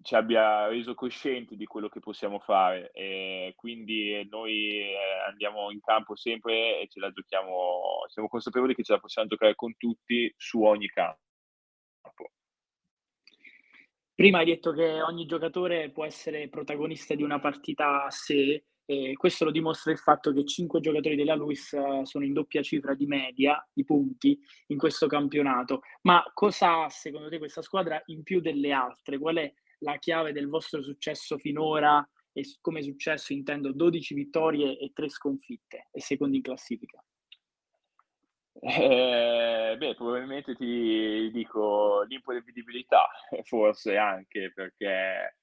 ci 0.00 0.14
abbia 0.14 0.68
reso 0.68 0.94
coscienti 0.94 1.56
di 1.56 1.66
quello 1.66 1.88
che 1.88 2.00
possiamo 2.00 2.38
fare 2.38 2.90
e 2.92 3.52
quindi 3.56 4.26
noi 4.30 4.80
eh, 4.80 4.96
andiamo 5.28 5.70
in 5.70 5.80
campo 5.80 6.16
sempre 6.16 6.80
e 6.80 6.88
ce 6.88 7.00
la 7.00 7.10
giochiamo, 7.10 8.04
siamo 8.08 8.28
consapevoli 8.28 8.74
che 8.74 8.84
ce 8.84 8.92
la 8.92 9.00
possiamo 9.00 9.28
giocare 9.28 9.54
con 9.54 9.76
tutti 9.76 10.32
su 10.36 10.62
ogni 10.62 10.88
campo. 10.88 11.21
Prima 14.22 14.38
hai 14.38 14.44
detto 14.44 14.70
che 14.70 15.02
ogni 15.02 15.26
giocatore 15.26 15.90
può 15.90 16.04
essere 16.04 16.48
protagonista 16.48 17.16
di 17.16 17.24
una 17.24 17.40
partita 17.40 18.04
a 18.04 18.10
sé 18.10 18.66
e 18.84 19.14
questo 19.16 19.44
lo 19.44 19.50
dimostra 19.50 19.90
il 19.90 19.98
fatto 19.98 20.32
che 20.32 20.46
cinque 20.46 20.78
giocatori 20.78 21.16
della 21.16 21.34
Luis 21.34 21.72
eh, 21.72 22.02
sono 22.04 22.24
in 22.24 22.32
doppia 22.32 22.62
cifra 22.62 22.94
di 22.94 23.06
media 23.06 23.68
di 23.72 23.84
punti 23.84 24.38
in 24.68 24.78
questo 24.78 25.08
campionato. 25.08 25.80
Ma 26.02 26.22
cosa 26.34 26.84
ha 26.84 26.88
secondo 26.88 27.28
te 27.28 27.38
questa 27.38 27.62
squadra 27.62 28.00
in 28.06 28.22
più 28.22 28.40
delle 28.40 28.70
altre? 28.70 29.18
Qual 29.18 29.38
è 29.38 29.52
la 29.80 29.98
chiave 29.98 30.30
del 30.30 30.46
vostro 30.46 30.84
successo 30.84 31.36
finora? 31.36 32.08
E 32.32 32.44
come 32.60 32.80
successo 32.80 33.32
intendo 33.32 33.72
12 33.72 34.14
vittorie 34.14 34.78
e 34.78 34.92
3 34.94 35.08
sconfitte 35.08 35.88
e 35.90 36.00
secondi 36.00 36.36
in 36.36 36.42
classifica. 36.42 37.01
Eh, 38.60 39.74
beh, 39.78 39.94
probabilmente 39.94 40.54
ti 40.54 41.30
dico 41.32 42.02
l'imprevedibilità, 42.02 43.08
forse 43.44 43.96
anche 43.96 44.52
perché 44.54 45.36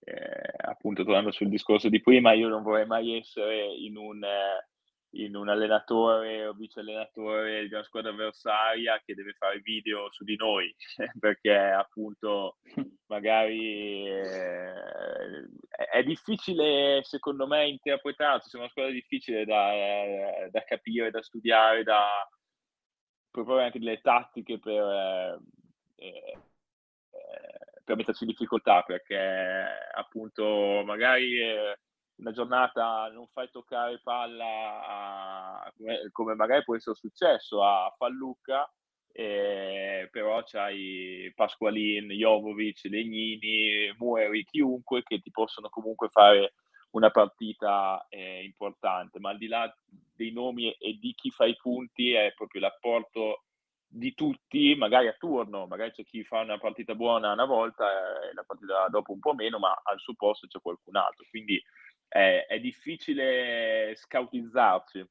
eh, 0.00 0.52
appunto 0.68 1.04
tornando 1.04 1.30
sul 1.30 1.48
discorso 1.48 1.88
di 1.88 2.00
prima, 2.00 2.32
io 2.32 2.48
non 2.48 2.62
vorrei 2.62 2.86
mai 2.86 3.16
essere 3.16 3.64
in 3.74 3.96
un, 3.96 4.20
in 5.10 5.36
un 5.36 5.48
allenatore 5.48 6.46
o 6.46 6.52
vice 6.52 6.80
allenatore 6.80 7.66
di 7.66 7.72
una 7.72 7.84
squadra 7.84 8.10
avversaria 8.10 9.00
che 9.04 9.14
deve 9.14 9.32
fare 9.34 9.60
video 9.60 10.10
su 10.10 10.24
di 10.24 10.36
noi, 10.36 10.74
perché 11.18 11.56
appunto 11.56 12.58
magari 13.06 14.06
eh, 14.08 14.72
è 15.90 16.02
difficile 16.04 17.00
secondo 17.04 17.46
me 17.46 17.68
interpretarsi, 17.68 18.56
è 18.56 18.58
una 18.58 18.68
squadra 18.68 18.92
difficile 18.92 19.44
da, 19.44 19.70
da 20.50 20.62
capire, 20.64 21.10
da 21.10 21.22
studiare, 21.22 21.82
da, 21.84 22.06
proporre 23.36 23.64
anche 23.64 23.78
delle 23.78 24.00
tattiche 24.00 24.58
per, 24.58 25.40
eh, 25.96 26.38
per 27.84 27.96
metterci 27.96 28.24
in 28.24 28.30
difficoltà, 28.30 28.80
perché 28.80 29.18
appunto 29.94 30.82
magari 30.86 31.38
una 32.16 32.32
giornata 32.32 33.10
non 33.12 33.26
fai 33.28 33.50
toccare 33.50 34.00
palla 34.02 34.86
a, 34.86 35.72
come, 36.12 36.34
magari 36.34 36.64
può 36.64 36.76
essere 36.76 36.96
successo 36.96 37.62
a 37.62 37.94
Fallucca, 37.98 38.72
eh, 39.12 40.08
però 40.10 40.42
c'hai 40.42 41.30
Pasqualin, 41.34 42.08
Jovovic, 42.08 42.84
Legnini, 42.84 43.94
Mueri, 43.98 44.44
chiunque 44.44 45.02
che 45.02 45.20
ti 45.20 45.30
possono 45.30 45.68
comunque 45.68 46.08
fare 46.08 46.54
una 46.96 47.10
partita 47.10 48.06
eh, 48.08 48.42
importante, 48.42 49.20
ma 49.20 49.30
al 49.30 49.38
di 49.38 49.48
là 49.48 49.72
dei 50.14 50.32
nomi 50.32 50.72
e 50.72 50.98
di 50.98 51.12
chi 51.14 51.30
fa 51.30 51.44
i 51.44 51.56
punti 51.56 52.12
è 52.12 52.32
proprio 52.34 52.62
l'apporto 52.62 53.42
di 53.86 54.14
tutti, 54.14 54.74
magari 54.74 55.06
a 55.06 55.16
turno, 55.18 55.66
magari 55.66 55.92
c'è 55.92 56.04
chi 56.04 56.24
fa 56.24 56.40
una 56.40 56.58
partita 56.58 56.94
buona 56.94 57.32
una 57.32 57.44
volta 57.44 57.86
e 58.28 58.34
la 58.34 58.42
partita 58.44 58.88
dopo 58.88 59.12
un 59.12 59.20
po' 59.20 59.34
meno, 59.34 59.58
ma 59.58 59.78
al 59.84 59.98
suo 59.98 60.14
posto 60.14 60.46
c'è 60.46 60.58
qualcun 60.60 60.96
altro, 60.96 61.26
quindi 61.28 61.62
è, 62.08 62.46
è 62.48 62.58
difficile 62.60 63.92
scoutizzarci. 63.94 65.06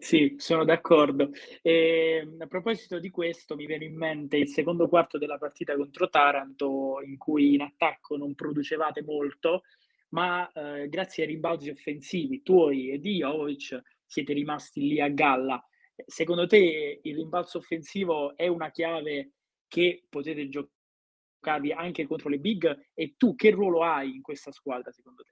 Sì, 0.00 0.36
sono 0.38 0.64
d'accordo. 0.64 1.30
E, 1.60 2.26
a 2.38 2.46
proposito 2.46 2.98
di 2.98 3.10
questo, 3.10 3.54
mi 3.54 3.66
viene 3.66 3.84
in 3.84 3.96
mente 3.96 4.38
il 4.38 4.48
secondo 4.48 4.88
quarto 4.88 5.18
della 5.18 5.36
partita 5.36 5.76
contro 5.76 6.08
Taranto, 6.08 7.02
in 7.04 7.18
cui 7.18 7.52
in 7.52 7.60
attacco 7.60 8.16
non 8.16 8.34
producevate 8.34 9.02
molto, 9.02 9.64
ma 10.10 10.50
eh, 10.52 10.88
grazie 10.88 11.24
ai 11.24 11.30
rimbalzi 11.30 11.70
offensivi 11.70 12.42
tuoi 12.42 12.90
e 12.90 12.98
di 12.98 13.16
Jovic 13.16 13.80
siete 14.04 14.32
rimasti 14.32 14.80
lì 14.80 15.00
a 15.00 15.08
galla. 15.08 15.62
Secondo 16.06 16.46
te 16.46 17.00
il 17.02 17.14
rimbalzo 17.14 17.58
offensivo 17.58 18.36
è 18.36 18.46
una 18.46 18.70
chiave 18.70 19.32
che 19.68 20.04
potete 20.08 20.48
giocare 20.48 21.72
anche 21.74 22.06
contro 22.06 22.28
le 22.28 22.38
big 22.38 22.90
e 22.94 23.14
tu 23.16 23.34
che 23.34 23.50
ruolo 23.50 23.82
hai 23.82 24.14
in 24.14 24.22
questa 24.22 24.50
squadra 24.50 24.90
secondo 24.90 25.22
te? 25.22 25.30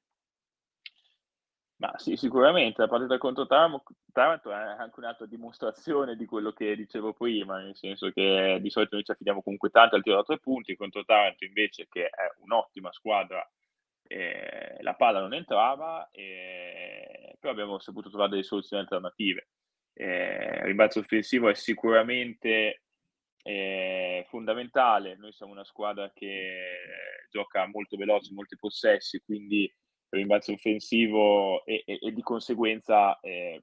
Ma 1.80 1.96
sì, 1.96 2.16
sicuramente 2.16 2.80
la 2.80 2.88
partita 2.88 3.18
contro 3.18 3.46
Taranto 3.46 4.50
è 4.50 4.54
anche 4.54 4.98
un'altra 4.98 5.26
dimostrazione 5.26 6.16
di 6.16 6.26
quello 6.26 6.50
che 6.50 6.74
dicevo 6.74 7.12
prima, 7.12 7.58
nel 7.58 7.76
senso 7.76 8.10
che 8.10 8.58
di 8.60 8.68
solito 8.68 8.96
noi 8.96 9.04
ci 9.04 9.12
affidiamo 9.12 9.42
comunque 9.42 9.70
tanto 9.70 9.94
al 9.94 10.02
tiro 10.02 10.16
da 10.16 10.24
tre 10.24 10.40
punti, 10.40 10.74
contro 10.74 11.04
Taranto 11.04 11.44
invece 11.44 11.86
che 11.88 12.06
è 12.06 12.32
un'ottima 12.40 12.90
squadra 12.90 13.48
eh, 14.08 14.78
la 14.80 14.94
palla 14.94 15.20
non 15.20 15.34
entrava, 15.34 16.08
eh, 16.10 17.36
però 17.38 17.52
abbiamo 17.52 17.78
saputo 17.78 18.08
trovare 18.08 18.30
delle 18.30 18.42
soluzioni 18.42 18.82
alternative. 18.82 19.48
Eh, 19.92 20.64
rimbalzo 20.64 21.00
offensivo 21.00 21.48
è 21.48 21.54
sicuramente 21.54 22.82
eh, 23.42 24.24
fondamentale, 24.28 25.16
noi 25.16 25.32
siamo 25.32 25.52
una 25.52 25.64
squadra 25.64 26.10
che 26.12 26.60
gioca 27.30 27.66
molto 27.66 27.96
veloce, 27.96 28.32
molti 28.32 28.56
possessi, 28.56 29.20
quindi 29.24 29.62
il 29.62 30.18
rimbalzo 30.20 30.52
offensivo 30.52 31.64
e, 31.64 31.82
e, 31.84 31.98
e 32.00 32.12
di 32.12 32.22
conseguenza 32.22 33.18
eh, 33.20 33.62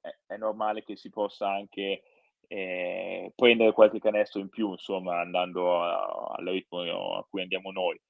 è, 0.00 0.08
è, 0.26 0.36
normale 0.36 0.82
che 0.82 0.96
si 0.96 1.10
possa 1.10 1.50
anche 1.50 2.02
eh, 2.48 3.32
prendere 3.34 3.72
qualche 3.72 3.98
canestro 3.98 4.40
in 4.40 4.48
più, 4.48 4.70
insomma, 4.70 5.20
andando 5.20 5.82
al 5.82 6.44
ritmo 6.46 7.16
a 7.16 7.26
cui 7.28 7.42
andiamo 7.42 7.70
noi. 7.70 8.00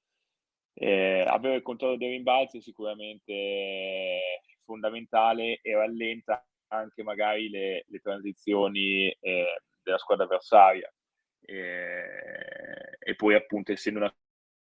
Eh, 0.75 1.23
avere 1.27 1.55
il 1.55 1.61
controllo 1.61 1.97
dei 1.97 2.09
rimbalzi 2.09 2.57
è 2.57 2.61
sicuramente 2.61 4.19
fondamentale 4.63 5.59
e 5.61 5.75
rallenta 5.75 6.43
anche 6.69 7.03
magari 7.03 7.49
le, 7.49 7.85
le 7.87 7.99
transizioni 7.99 9.09
eh, 9.09 9.61
della 9.83 9.97
squadra 9.97 10.25
avversaria. 10.25 10.91
Eh, 11.45 12.97
e 12.99 13.15
poi 13.15 13.35
appunto 13.35 13.71
essendo 13.71 13.99
una 13.99 14.15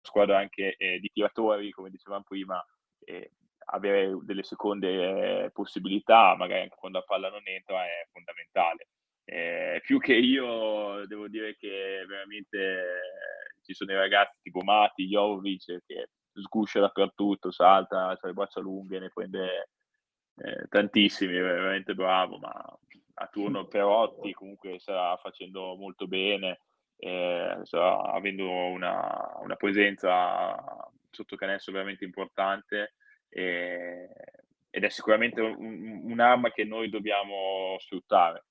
squadra 0.02 0.38
anche 0.38 0.76
eh, 0.76 0.98
di 0.98 1.10
tiratori, 1.12 1.70
come 1.70 1.90
dicevamo 1.90 2.24
prima, 2.24 2.62
eh, 3.04 3.32
avere 3.66 4.16
delle 4.22 4.42
seconde 4.42 5.44
eh, 5.44 5.50
possibilità, 5.50 6.36
magari 6.36 6.62
anche 6.62 6.76
quando 6.76 6.98
la 6.98 7.04
palla 7.04 7.30
non 7.30 7.42
entra, 7.44 7.84
è 7.84 8.06
fondamentale. 8.12 8.88
Più 9.82 9.98
che 9.98 10.14
io 10.14 11.04
devo 11.06 11.26
dire 11.26 11.56
che 11.56 12.04
veramente 12.06 12.84
ci 13.62 13.74
sono 13.74 13.92
i 13.92 13.96
ragazzi 13.96 14.38
tipo 14.40 14.62
Mati, 14.62 15.08
Jovic 15.08 15.82
che 15.84 16.10
sguscia 16.32 16.80
dappertutto, 16.80 17.50
salta, 17.50 18.08
ha 18.08 18.18
le 18.20 18.32
braccia 18.32 18.60
lunghe, 18.60 19.00
ne 19.00 19.10
prende 19.12 19.70
eh, 20.36 20.66
tantissimi, 20.68 21.34
è 21.34 21.40
veramente 21.40 21.94
bravo, 21.94 22.38
ma 22.38 22.52
a 23.14 23.26
turno 23.26 23.66
Perotti 23.68 24.32
comunque 24.32 24.78
sta 24.78 25.16
facendo 25.16 25.74
molto 25.76 26.06
bene, 26.06 26.60
eh, 26.96 27.58
sta 27.62 28.02
avendo 28.02 28.48
una, 28.48 29.38
una, 29.42 29.56
presenza 29.56 30.54
sotto 31.10 31.36
canestro 31.36 31.72
veramente 31.72 32.04
importante 32.04 32.94
eh, 33.28 34.08
ed 34.70 34.84
è 34.84 34.88
sicuramente 34.88 35.40
un, 35.40 36.02
un'arma 36.04 36.52
che 36.52 36.64
noi 36.64 36.88
dobbiamo 36.88 37.76
sfruttare 37.78 38.44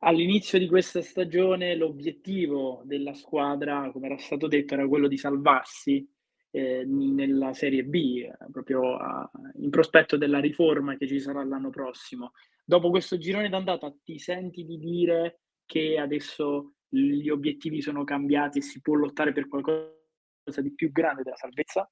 all'inizio 0.00 0.58
di 0.58 0.68
questa 0.68 1.00
stagione 1.02 1.74
l'obiettivo 1.74 2.82
della 2.84 3.14
squadra, 3.14 3.90
come 3.92 4.06
era 4.06 4.18
stato 4.18 4.46
detto, 4.46 4.74
era 4.74 4.86
quello 4.86 5.08
di 5.08 5.16
salvarsi 5.16 6.06
eh, 6.50 6.84
nella 6.84 7.52
Serie 7.52 7.84
B, 7.84 8.22
eh, 8.22 8.36
proprio 8.50 8.96
a, 8.96 9.30
in 9.56 9.70
prospetto 9.70 10.16
della 10.16 10.40
riforma 10.40 10.96
che 10.96 11.06
ci 11.06 11.20
sarà 11.20 11.44
l'anno 11.44 11.70
prossimo. 11.70 12.32
Dopo 12.64 12.90
questo 12.90 13.18
girone 13.18 13.48
d'andata 13.48 13.94
ti 14.02 14.18
senti 14.18 14.64
di 14.64 14.78
dire 14.78 15.40
che 15.64 15.98
adesso 15.98 16.74
gli 16.88 17.28
obiettivi 17.28 17.80
sono 17.80 18.04
cambiati 18.04 18.58
e 18.58 18.62
si 18.62 18.80
può 18.80 18.94
lottare 18.94 19.32
per 19.32 19.48
qualcosa 19.48 20.60
di 20.62 20.72
più 20.74 20.90
grande 20.92 21.22
della 21.22 21.36
salvezza? 21.36 21.90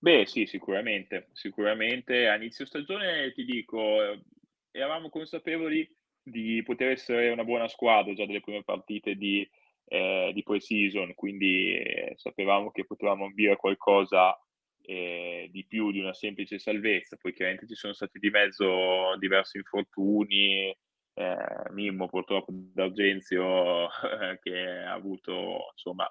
Beh, 0.00 0.26
sì, 0.26 0.46
sicuramente, 0.46 1.28
sicuramente. 1.32 2.28
A 2.28 2.36
inizio 2.36 2.64
stagione 2.64 3.32
ti 3.32 3.44
dico, 3.44 4.02
eh, 4.02 4.22
eravamo 4.70 5.08
consapevoli 5.08 5.88
di 6.30 6.62
poter 6.64 6.90
essere 6.90 7.30
una 7.30 7.44
buona 7.44 7.68
squadra 7.68 8.12
già 8.14 8.26
dalle 8.26 8.40
prime 8.40 8.64
partite 8.64 9.14
di, 9.14 9.48
eh, 9.86 10.30
di 10.34 10.42
pre-season, 10.42 11.14
quindi 11.14 11.76
eh, 11.76 12.12
sapevamo 12.16 12.70
che 12.70 12.84
potevamo 12.84 13.24
ambire 13.26 13.56
qualcosa 13.56 14.38
eh, 14.82 15.48
di 15.50 15.66
più 15.66 15.90
di 15.90 16.00
una 16.00 16.14
semplice 16.14 16.58
salvezza, 16.58 17.16
poi 17.20 17.34
chiaramente 17.34 17.66
ci 17.66 17.74
sono 17.74 17.92
stati 17.92 18.18
di 18.18 18.30
mezzo 18.30 19.16
diversi 19.18 19.58
infortuni, 19.58 20.74
eh, 21.14 21.36
Mimmo 21.70 22.08
purtroppo 22.08 22.50
d'Argenzio 22.52 23.88
che 24.40 24.66
ha 24.66 24.92
avuto 24.92 25.70
insomma 25.72 26.10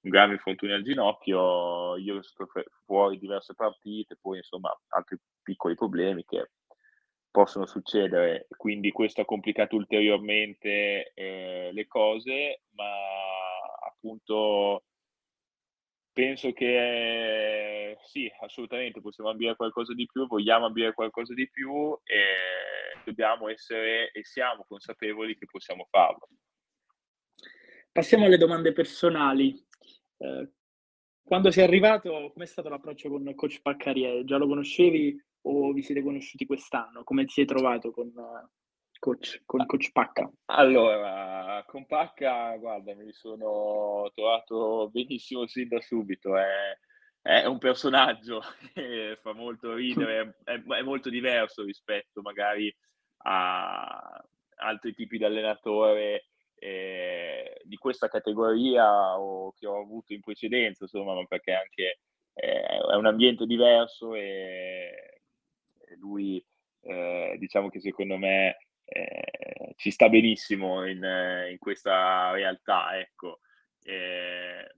un 0.00 0.10
grave 0.10 0.34
infortunio 0.34 0.74
al 0.74 0.82
ginocchio, 0.82 1.96
io 1.96 2.22
sono 2.22 2.48
stato 2.48 2.64
fuori 2.84 3.18
diverse 3.18 3.54
partite, 3.54 4.16
poi 4.20 4.38
insomma 4.38 4.70
altri 4.88 5.16
piccoli 5.42 5.74
problemi 5.74 6.24
che 6.24 6.50
possono 7.30 7.66
succedere, 7.66 8.46
quindi 8.56 8.90
questo 8.90 9.20
ha 9.20 9.24
complicato 9.24 9.76
ulteriormente 9.76 11.12
eh, 11.14 11.70
le 11.72 11.86
cose, 11.86 12.62
ma 12.70 12.90
appunto 13.86 14.84
penso 16.12 16.52
che 16.52 17.96
sì, 18.04 18.28
assolutamente 18.40 19.00
possiamo 19.00 19.30
ambire 19.30 19.54
qualcosa 19.54 19.94
di 19.94 20.06
più, 20.06 20.26
vogliamo 20.26 20.66
ambire 20.66 20.92
qualcosa 20.92 21.32
di 21.32 21.48
più 21.48 21.96
e 22.02 23.04
dobbiamo 23.04 23.48
essere 23.48 24.10
e 24.10 24.24
siamo 24.24 24.64
consapevoli 24.66 25.36
che 25.36 25.46
possiamo 25.46 25.86
farlo. 25.88 26.28
Passiamo 27.92 28.24
alle 28.24 28.36
domande 28.36 28.72
personali. 28.72 29.64
Eh, 30.18 30.50
quando 31.22 31.50
sei 31.50 31.64
arrivato, 31.64 32.32
com'è 32.32 32.46
stato 32.46 32.68
l'approccio 32.68 33.08
con 33.10 33.34
Coach 33.34 33.60
Paccarie? 33.60 34.24
Già 34.24 34.38
lo 34.38 34.46
conoscevi 34.46 35.22
o 35.42 35.72
vi 35.72 35.82
siete 35.82 36.02
conosciuti 36.02 36.46
quest'anno? 36.46 37.04
Come 37.04 37.24
ti 37.24 37.32
sei 37.32 37.44
trovato 37.44 37.90
con, 37.90 38.12
coach, 38.98 39.42
con 39.44 39.64
coach 39.66 39.92
Pacca? 39.92 40.30
Allora, 40.46 41.64
con 41.66 41.86
Pacca, 41.86 42.56
guarda, 42.56 42.94
mi 42.94 43.12
sono 43.12 44.10
trovato 44.14 44.88
benissimo 44.90 45.46
sin 45.46 45.68
da 45.68 45.80
subito. 45.80 46.36
È, 46.36 46.76
è 47.22 47.44
un 47.46 47.58
personaggio 47.58 48.40
che 48.74 49.18
fa 49.20 49.32
molto 49.32 49.74
ridere, 49.74 50.38
è, 50.44 50.62
è, 50.62 50.82
molto 50.82 51.10
diverso 51.10 51.64
rispetto 51.64 52.20
magari 52.20 52.74
a 53.24 54.24
altri 54.60 54.94
tipi 54.94 55.18
di 55.18 55.24
allenatore 55.24 56.26
eh, 56.54 57.60
di 57.64 57.76
questa 57.76 58.08
categoria 58.08 59.18
o 59.18 59.52
che 59.52 59.66
ho 59.66 59.80
avuto 59.80 60.12
in 60.12 60.20
precedenza, 60.20 60.84
insomma, 60.84 61.14
ma 61.14 61.24
perché 61.24 61.52
anche 61.52 62.00
eh, 62.34 62.62
è 62.62 62.94
un 62.94 63.06
ambiente 63.06 63.46
diverso 63.46 64.14
e 64.14 65.17
lui 65.98 66.44
eh, 66.82 67.36
diciamo 67.38 67.68
che 67.68 67.80
secondo 67.80 68.16
me 68.16 68.58
eh, 68.84 69.74
ci 69.76 69.90
sta 69.90 70.08
benissimo 70.08 70.86
in, 70.86 71.02
in 71.50 71.58
questa 71.58 72.30
realtà, 72.32 72.98
ecco. 72.98 73.40
E, 73.82 74.74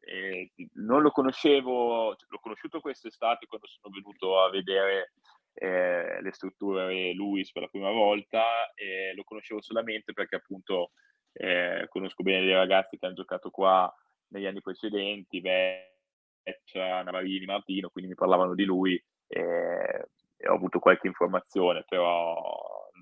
e 0.00 0.52
non 0.74 1.02
lo 1.02 1.10
conoscevo, 1.10 2.16
l'ho 2.28 2.38
conosciuto 2.40 2.80
quest'estate 2.80 3.46
quando 3.46 3.66
sono 3.66 3.94
venuto 3.94 4.40
a 4.40 4.50
vedere 4.50 5.12
eh, 5.54 6.22
le 6.22 6.32
strutture 6.32 7.12
Luis 7.12 7.52
per 7.52 7.62
la 7.62 7.68
prima 7.68 7.90
volta 7.90 8.72
e 8.74 9.12
lo 9.14 9.24
conoscevo 9.24 9.60
solamente 9.60 10.12
perché 10.12 10.36
appunto 10.36 10.92
eh, 11.32 11.86
conosco 11.88 12.22
bene 12.22 12.44
dei 12.44 12.54
ragazzi 12.54 12.96
che 12.96 13.06
hanno 13.06 13.16
giocato 13.16 13.50
qua 13.50 13.92
negli 14.28 14.46
anni 14.46 14.60
precedenti, 14.60 15.40
Veccia, 15.40 17.02
Navarini, 17.02 17.44
Martino, 17.44 17.90
quindi 17.90 18.10
mi 18.10 18.16
parlavano 18.16 18.54
di 18.54 18.64
lui 18.64 19.02
e, 19.28 20.08
e 20.36 20.48
ho 20.48 20.54
avuto 20.54 20.78
qualche 20.78 21.06
informazione, 21.06 21.84
però 21.86 22.34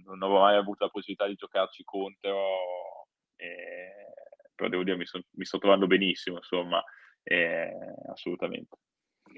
non 0.04 0.22
avevo 0.22 0.40
mai 0.40 0.56
avuto 0.56 0.84
la 0.84 0.90
possibilità 0.90 1.26
di 1.26 1.34
giocarci 1.34 1.84
contro, 1.84 3.06
e, 3.36 4.12
però 4.54 4.68
devo 4.68 4.82
dire 4.82 4.96
mi, 4.96 5.06
so, 5.06 5.20
mi 5.32 5.44
sto 5.44 5.58
trovando 5.58 5.86
benissimo, 5.86 6.36
insomma, 6.36 6.82
e, 7.22 7.70
assolutamente. 8.10 8.76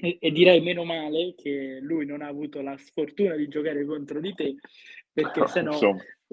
E, 0.01 0.18
e, 0.20 0.31
direi 0.31 0.61
meno 0.61 0.85
male 0.85 1.35
che 1.35 1.79
lui 1.81 2.07
non 2.07 2.22
ha 2.22 2.29
avuto 2.29 2.61
la 2.62 2.77
sfortuna 2.77 3.35
di 3.35 3.48
giocare 3.48 3.85
contro 3.85 4.20
di 4.20 4.35
te, 4.35 4.55
perché 5.12 5.46
sennò 5.48 5.79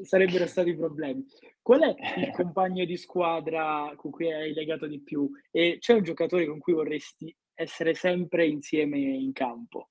sarebbero 0.01 0.45
stati 0.45 0.75
problemi. 0.75 1.25
Qual 1.61 1.81
è 1.81 1.95
il 2.19 2.31
compagno 2.31 2.85
di 2.85 2.97
squadra 2.97 3.91
con 3.95 4.11
cui 4.11 4.31
hai 4.31 4.53
legato 4.53 4.87
di 4.87 5.01
più? 5.01 5.29
E 5.51 5.77
c'è 5.79 5.93
un 5.93 6.03
giocatore 6.03 6.45
con 6.45 6.59
cui 6.59 6.73
vorresti 6.73 7.33
essere 7.53 7.93
sempre 7.93 8.45
insieme 8.45 8.99
in 8.99 9.31
campo? 9.31 9.89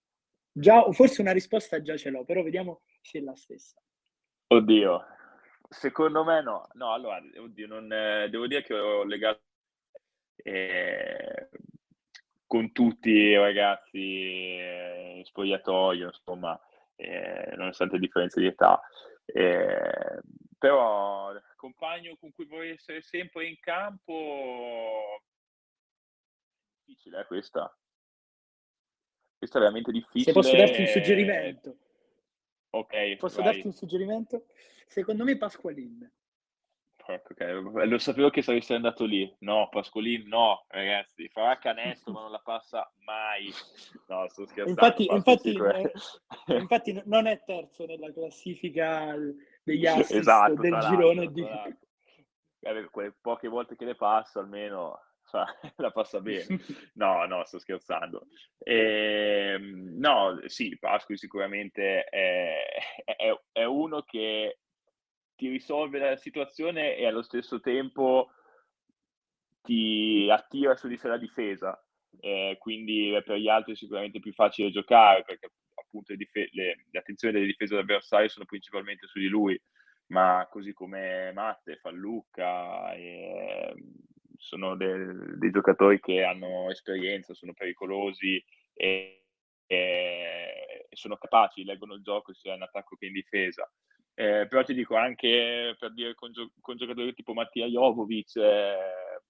Già, 0.56 0.88
forse 0.92 1.20
una 1.20 1.32
risposta 1.32 1.82
già 1.82 1.96
ce 1.96 2.10
l'ho, 2.10 2.24
però 2.24 2.42
vediamo 2.42 2.82
se 3.00 3.18
è 3.18 3.22
la 3.22 3.34
stessa. 3.34 3.76
Oddio, 4.46 5.04
secondo 5.68 6.22
me 6.22 6.42
no. 6.42 6.68
No, 6.74 6.92
allora, 6.92 7.20
oddio, 7.38 7.66
non, 7.66 7.92
eh, 7.92 8.28
devo 8.30 8.46
dire 8.46 8.62
che 8.62 8.72
ho 8.72 9.02
legato 9.02 9.42
eh, 10.36 11.48
con 12.46 12.70
tutti 12.70 13.10
i 13.10 13.36
ragazzi 13.36 13.98
eh, 13.98 15.14
in 15.16 15.24
spogliatoio, 15.24 16.06
insomma, 16.06 16.56
eh, 16.94 17.52
nonostante 17.56 17.98
differenze 17.98 18.38
di 18.38 18.46
età. 18.46 18.80
Eh, 19.26 20.20
però 20.56 21.32
compagno 21.56 22.14
con 22.20 22.30
cui 22.30 22.44
vorrei 22.44 22.72
essere 22.72 23.00
sempre 23.00 23.46
in 23.46 23.58
campo 23.58 25.22
difficile 26.84 27.20
eh, 27.20 27.26
questa 27.26 27.74
questa 29.44 29.58
è 29.58 29.60
veramente 29.60 29.92
difficile 29.92 30.24
se 30.24 30.32
posso 30.32 30.56
darti 30.56 30.80
un 30.80 30.86
suggerimento 30.86 31.76
ok 32.70 33.16
posso 33.16 33.42
vai. 33.42 33.52
darti 33.52 33.66
un 33.66 33.72
suggerimento 33.72 34.46
secondo 34.86 35.24
me 35.24 35.36
Pasqualin 35.36 36.10
Okay. 37.06 37.86
Lo 37.86 37.98
sapevo 37.98 38.30
che 38.30 38.40
saresti 38.40 38.72
andato 38.72 39.04
lì. 39.04 39.30
No, 39.40 39.68
Pascolin, 39.70 40.26
no, 40.26 40.64
ragazzi, 40.68 41.28
farà 41.28 41.58
canestro 41.58 42.12
ma 42.12 42.22
non 42.22 42.30
la 42.30 42.40
passa 42.42 42.90
mai. 43.04 43.52
No, 44.06 44.26
sto 44.28 44.46
scherzando. 44.46 44.70
Infatti, 44.70 45.06
infatti, 45.10 45.52
eh, 46.46 46.56
infatti 46.56 47.02
non 47.04 47.26
è 47.26 47.42
terzo 47.44 47.84
nella 47.84 48.10
classifica 48.10 49.14
degli 49.62 49.86
assist 49.86 50.12
esatto, 50.12 50.62
del 50.62 50.78
girone 50.88 51.30
di... 51.30 51.42
Eh, 51.42 52.88
quelle 52.90 53.14
poche 53.20 53.48
volte 53.48 53.76
che 53.76 53.84
le 53.84 53.94
passa 53.94 54.40
almeno 54.40 54.98
la 55.76 55.90
passa 55.90 56.20
bene. 56.20 56.46
No, 56.94 57.24
no, 57.26 57.44
sto 57.44 57.58
scherzando. 57.58 58.26
E, 58.58 59.54
ehm, 59.54 59.98
no, 59.98 60.40
sì, 60.46 60.76
Pasqui 60.78 61.16
sicuramente 61.16 62.04
è, 62.04 62.64
è, 63.04 63.40
è 63.52 63.64
uno 63.64 64.02
che 64.02 64.58
ti 65.34 65.48
risolve 65.48 65.98
la 65.98 66.16
situazione 66.16 66.96
e 66.96 67.06
allo 67.06 67.22
stesso 67.22 67.60
tempo 67.60 68.30
ti 69.62 70.28
attira 70.30 70.76
su 70.76 70.88
di 70.88 70.96
sé 70.96 71.08
la 71.08 71.16
difesa. 71.16 71.78
Eh, 72.20 72.56
quindi 72.60 73.10
per 73.24 73.38
gli 73.38 73.48
altri 73.48 73.72
è 73.72 73.76
sicuramente 73.76 74.20
più 74.20 74.32
facile 74.32 74.70
giocare 74.70 75.24
perché 75.24 75.50
appunto 75.74 76.12
le, 76.12 76.18
dif- 76.18 76.52
le, 76.52 76.84
le 76.90 76.98
attenzioni 76.98 77.34
delle 77.34 77.46
difese 77.46 77.74
dell'avversario 77.74 78.28
sono 78.28 78.44
principalmente 78.44 79.06
su 79.06 79.18
di 79.18 79.26
lui, 79.26 79.60
ma 80.08 80.46
così 80.50 80.72
come 80.72 81.32
Matte, 81.32 81.76
Fallucca, 81.76 82.92
eh, 82.94 83.74
sono 84.44 84.76
de- 84.76 85.38
dei 85.38 85.50
giocatori 85.50 85.98
che 86.00 86.22
hanno 86.22 86.70
esperienza, 86.70 87.32
sono 87.32 87.54
pericolosi 87.54 88.44
e, 88.74 89.24
e 89.66 90.86
sono 90.90 91.16
capaci, 91.16 91.64
leggono 91.64 91.94
il 91.94 92.02
gioco 92.02 92.34
sia 92.34 92.54
in 92.54 92.62
attacco 92.62 92.94
che 92.96 93.06
in 93.06 93.14
difesa. 93.14 93.70
Eh, 94.16 94.46
però 94.46 94.62
ti 94.62 94.74
dico 94.74 94.96
anche 94.96 95.74
per 95.78 95.92
dire 95.92 96.14
con, 96.14 96.30
gio- 96.30 96.52
con 96.60 96.76
giocatori 96.76 97.14
tipo 97.14 97.32
Mattia 97.32 97.66
Jovovic 97.66 98.36
eh, 98.36 99.22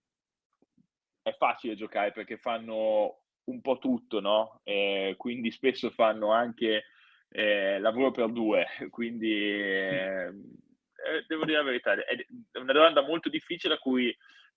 è 1.22 1.33
facile 1.38 1.74
giocare 1.74 2.11
perché 2.11 2.37
fanno 2.37 3.22
un 3.44 3.61
po' 3.61 3.79
tutto, 3.79 4.20
no? 4.20 4.61
Eh, 4.64 5.14
quindi 5.16 5.50
spesso 5.53 5.90
fanno 5.90 6.33
anche 6.33 6.85
eh, 7.31 7.79
lavoro 7.79 8.11
per 8.11 8.31
due, 8.31 8.66
quindi 8.90 9.33
eh, 9.33 10.27
eh, 10.27 11.24
devo 11.29 11.44
dire 11.44 11.59
la 11.59 11.64
verità, 11.64 11.94
è 11.94 12.59
una 12.59 12.72
domanda 12.72 13.03
molto 13.03 13.29
difficile 13.29 13.74
a 13.74 13.79
cui 13.79 14.14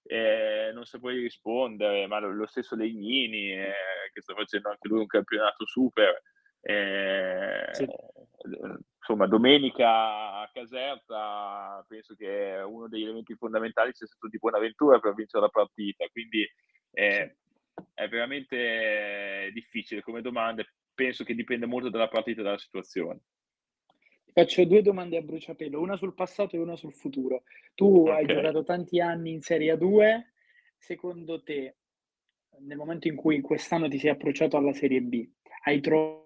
eh, 0.08 0.72
non 0.74 0.86
saprei 0.86 1.20
rispondere, 1.20 2.08
ma 2.08 2.20
lo, 2.20 2.32
lo 2.32 2.48
stesso 2.48 2.76
Legnini, 2.76 3.52
eh, 3.52 3.74
che 4.14 4.22
sta 4.22 4.34
facendo 4.34 4.70
anche 4.70 4.88
lui 4.88 5.00
un 5.00 5.08
campionato 5.08 5.66
super, 5.66 6.22
eh, 6.62 7.68
sì. 7.72 7.88
Insomma, 9.00 9.28
domenica 9.28 10.42
a 10.42 10.50
Caserta 10.52 11.84
penso 11.88 12.14
che 12.16 12.62
uno 12.66 12.90
degli 12.90 13.04
elementi 13.04 13.36
fondamentali 13.36 13.94
sia 13.94 14.06
stato 14.06 14.28
di 14.28 14.38
Buonaventura 14.38 15.00
per 15.00 15.14
vincere 15.14 15.44
la 15.44 15.50
partita, 15.50 16.06
quindi 16.12 16.46
eh, 16.92 17.38
è 17.94 18.08
veramente 18.10 19.50
difficile 19.54 20.02
come 20.02 20.22
domanda, 20.22 20.62
penso 20.94 21.24
che 21.24 21.36
dipende 21.36 21.66
molto 21.66 21.90
dalla 21.90 22.10
partita 22.10 22.42
e 22.42 22.44
dalla 22.44 22.58
situazione. 22.58 23.20
Faccio 24.38 24.64
due 24.66 24.84
domande 24.84 25.18
a 25.18 25.22
bruciapelo, 25.22 25.82
una 25.82 25.98
sul 25.98 26.14
passato 26.14 26.56
e 26.56 26.60
una 26.60 26.76
sul 26.76 26.94
futuro. 26.94 27.42
Tu 27.74 28.02
okay. 28.02 28.18
hai 28.18 28.26
giocato 28.28 28.64
tanti 28.64 29.00
anni 29.00 29.32
in 29.32 29.42
Serie 29.42 29.74
A2, 29.74 30.26
secondo 30.78 31.42
te, 31.42 31.78
nel 32.60 32.78
momento 32.78 33.08
in 33.08 33.16
cui 33.16 33.42
quest'anno 33.42 33.88
ti 33.88 33.98
sei 33.98 34.12
approcciato 34.12 34.56
alla 34.56 34.74
Serie 34.74 35.02
B, 35.02 35.28
hai 35.64 35.82
trovato 35.82 36.26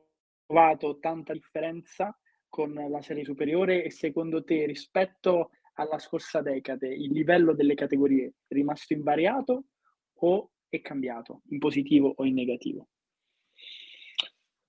trovato 0.51 0.99
tanta 0.99 1.31
differenza 1.31 2.13
con 2.49 2.73
la 2.73 3.01
serie 3.01 3.23
superiore 3.23 3.85
e 3.85 3.89
secondo 3.89 4.43
te 4.43 4.65
rispetto 4.65 5.51
alla 5.75 5.97
scorsa 5.97 6.41
decade 6.41 6.93
il 6.93 7.13
livello 7.13 7.53
delle 7.53 7.75
categorie 7.75 8.33
è 8.47 8.53
rimasto 8.53 8.91
invariato 8.91 9.67
o 10.15 10.51
è 10.67 10.81
cambiato 10.81 11.43
in 11.51 11.59
positivo 11.59 12.13
o 12.13 12.25
in 12.25 12.33
negativo? 12.33 12.89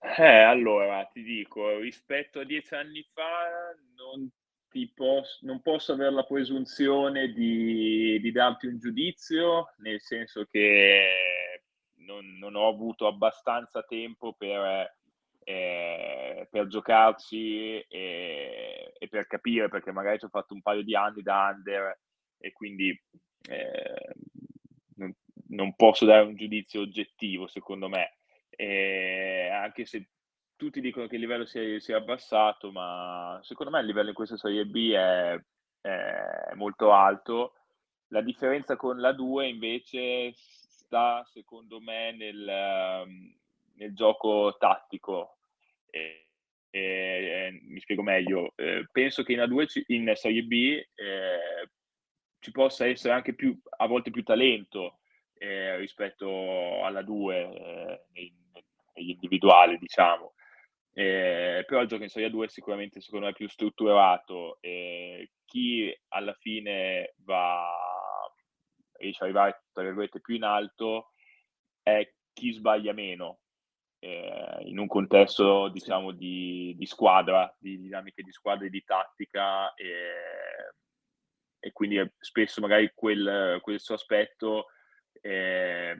Eh, 0.04 0.42
allora 0.42 1.04
ti 1.12 1.22
dico, 1.22 1.78
rispetto 1.78 2.40
a 2.40 2.44
dieci 2.44 2.74
anni 2.74 3.06
fa 3.12 3.72
non, 3.96 4.28
posso, 4.94 5.38
non 5.42 5.62
posso 5.62 5.92
avere 5.92 6.10
la 6.10 6.24
presunzione 6.24 7.32
di, 7.32 8.18
di, 8.20 8.32
darti 8.32 8.66
un 8.66 8.78
giudizio, 8.78 9.74
nel 9.78 10.00
senso 10.00 10.46
che 10.50 11.62
non, 11.98 12.36
non 12.38 12.56
ho 12.56 12.68
avuto 12.68 13.06
abbastanza 13.06 13.82
tempo 13.84 14.34
per 14.34 14.92
eh, 15.44 16.46
per 16.50 16.66
giocarci 16.66 17.80
e, 17.80 18.92
e, 18.98 19.08
per 19.08 19.26
capire, 19.26 19.68
perché 19.68 19.92
magari 19.92 20.18
ci 20.18 20.24
ho 20.24 20.28
fatto 20.28 20.54
un 20.54 20.62
paio 20.62 20.82
di 20.82 20.94
anni 20.94 21.22
da 21.22 21.52
under 21.54 21.98
e 22.38 22.52
quindi 22.52 22.88
eh, 23.48 24.14
non, 24.96 25.14
non, 25.48 25.74
posso 25.74 26.04
dare 26.04 26.24
un 26.24 26.36
giudizio 26.36 26.82
oggettivo, 26.82 27.46
secondo 27.46 27.88
me, 27.88 28.18
eh, 28.62 29.48
anche 29.48 29.84
se 29.84 30.08
tutti 30.54 30.80
dicono 30.80 31.08
che 31.08 31.16
il 31.16 31.20
livello 31.20 31.44
si 31.44 31.58
è, 31.58 31.80
si 31.80 31.90
è, 31.90 31.96
abbassato, 31.96 32.70
ma 32.70 33.40
secondo 33.42 33.72
me 33.72 33.80
il 33.80 33.86
livello 33.86 34.10
in 34.10 34.14
questa 34.14 34.36
Serie 34.36 34.64
B 34.66 34.92
è, 34.92 35.36
è 35.80 36.54
molto 36.54 36.92
alto. 36.92 37.54
La 38.08 38.20
differenza 38.20 38.76
con 38.76 39.00
la 39.00 39.12
2 39.12 39.48
invece 39.48 40.32
sta, 40.34 41.24
secondo 41.24 41.80
me, 41.80 42.12
nel, 42.12 43.08
nel 43.74 43.94
gioco 43.94 44.54
tattico. 44.56 45.38
E, 45.90 46.28
e, 46.70 47.60
mi 47.64 47.80
spiego 47.80 48.02
meglio, 48.02 48.52
eh, 48.54 48.86
penso 48.92 49.24
che 49.24 49.32
in 49.32 49.40
A2 49.40 49.84
in 49.88 50.12
Serie 50.14 50.42
B 50.44 50.80
eh, 50.94 51.70
ci 52.38 52.52
possa 52.52 52.86
essere 52.86 53.12
anche 53.12 53.34
più, 53.34 53.58
a 53.78 53.86
volte 53.88 54.10
più 54.12 54.22
talento 54.22 55.00
eh, 55.34 55.76
rispetto 55.78 56.84
alla 56.84 57.02
2 57.02 57.36
eh, 57.36 58.04
nei, 58.12 58.41
negli 58.94 59.10
individuali, 59.10 59.78
diciamo. 59.78 60.34
Eh, 60.94 61.64
però 61.66 61.80
il 61.80 61.88
gioco 61.88 62.02
in 62.02 62.10
Serie 62.10 62.28
2 62.28 62.46
è 62.46 62.48
sicuramente 62.48 63.00
secondo 63.00 63.26
me 63.26 63.32
più 63.32 63.48
strutturato 63.48 64.58
e 64.60 65.30
chi 65.46 65.90
alla 66.08 66.34
fine 66.34 67.14
va 67.24 67.66
riesce 68.98 69.24
ad 69.24 69.30
arrivare 69.30 69.64
tra 69.72 69.84
virgolette 69.84 70.20
più 70.20 70.34
in 70.34 70.42
alto 70.42 71.12
è 71.82 72.06
chi 72.34 72.52
sbaglia 72.52 72.92
meno 72.92 73.40
eh, 74.00 74.58
in 74.64 74.78
un 74.78 74.86
contesto 74.86 75.68
diciamo 75.68 76.10
di, 76.10 76.74
di, 76.76 76.86
squadra, 76.86 77.54
di 77.58 77.80
dinamiche 77.80 78.22
di 78.22 78.32
squadra 78.32 78.66
e 78.66 78.70
di 78.70 78.82
tattica 78.84 79.72
e, 79.74 79.88
e 81.60 81.72
quindi 81.72 82.04
spesso 82.18 82.60
magari 82.60 82.90
quel, 82.94 83.60
suo 83.76 83.94
aspetto 83.94 84.66
eh, 85.20 85.96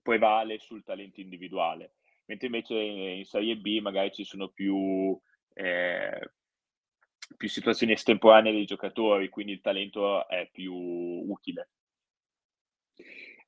prevale 0.00 0.58
sul 0.60 0.84
talento 0.84 1.20
individuale. 1.20 1.94
Mentre 2.28 2.46
invece 2.46 2.74
in, 2.74 3.24
Serie 3.24 3.56
B 3.56 3.80
magari 3.80 4.12
ci 4.12 4.24
sono 4.24 4.48
più, 4.48 5.18
eh, 5.54 6.30
più 7.36 7.48
situazioni 7.48 7.92
estemporanee 7.92 8.52
dei 8.52 8.66
giocatori, 8.66 9.28
quindi 9.28 9.52
il 9.52 9.60
talento 9.60 10.28
è 10.28 10.48
più 10.52 10.74
utile. 10.74 11.70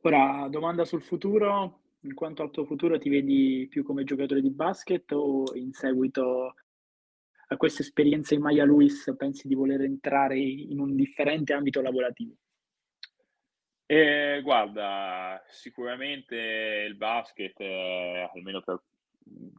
Ora, 0.03 0.49
domanda 0.49 0.85
sul 0.85 1.03
futuro, 1.03 1.81
in 2.01 2.15
quanto 2.15 2.43
al 2.43 2.51
tuo 2.51 2.65
futuro 2.65 2.99
ti 2.99 3.11
vedi 3.11 3.67
più 3.69 3.85
come 3.85 4.05
giocatore 4.05 4.41
di 4.41 4.51
basket 4.51 5.13
o 5.13 5.45
in 5.55 5.73
seguito 5.73 6.55
a 7.49 7.57
questa 7.57 7.83
esperienza 7.83 8.35
in 8.35 8.41
Maya 8.41 8.65
Luis 8.65 9.13
pensi 9.19 9.47
di 9.47 9.55
voler 9.55 9.83
entrare 9.83 10.39
in 10.39 10.81
un 10.81 10.95
differente 10.95 11.53
ambito 11.53 11.83
lavorativo? 11.83 12.35
Eh, 13.93 14.41
guarda, 14.45 15.43
sicuramente 15.49 16.37
il 16.87 16.95
basket, 16.95 17.59
eh, 17.59 18.31
almeno 18.33 18.61
per 18.63 18.81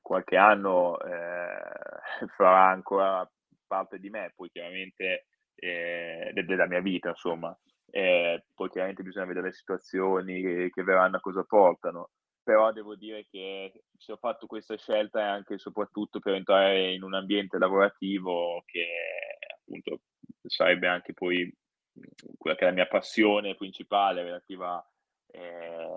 qualche 0.01 0.37
anno, 0.37 0.97
eh, 1.01 2.27
farà 2.37 2.69
ancora 2.69 3.29
parte 3.67 3.99
di 3.99 4.09
me, 4.09 4.31
poi 4.33 4.49
chiaramente 4.49 5.25
eh, 5.55 6.31
della 6.45 6.65
mia 6.65 6.79
vita, 6.79 7.09
insomma. 7.09 7.53
Eh, 7.89 8.45
poi 8.55 8.69
chiaramente 8.69 9.03
bisogna 9.03 9.25
vedere 9.25 9.47
le 9.47 9.53
situazioni 9.53 10.41
che, 10.41 10.69
che 10.73 10.83
verranno 10.83 11.17
a 11.17 11.19
cosa 11.19 11.43
portano 11.43 12.11
però 12.43 12.71
devo 12.71 12.95
dire 12.95 13.27
che 13.29 13.83
se 13.97 14.13
ho 14.13 14.17
fatto 14.17 14.47
questa 14.47 14.75
scelta 14.75 15.19
è 15.19 15.23
anche 15.23 15.55
e 15.55 15.59
soprattutto 15.59 16.19
per 16.19 16.33
entrare 16.33 16.93
in 16.93 17.03
un 17.03 17.13
ambiente 17.13 17.59
lavorativo 17.59 18.63
che 18.65 18.87
appunto 19.59 20.01
sarebbe 20.47 20.87
anche 20.87 21.13
poi 21.13 21.53
quella 22.37 22.55
che 22.55 22.63
è 22.63 22.67
la 22.67 22.73
mia 22.73 22.87
passione 22.87 23.55
principale 23.55 24.23
relativa 24.23 24.83
eh, 25.27 25.95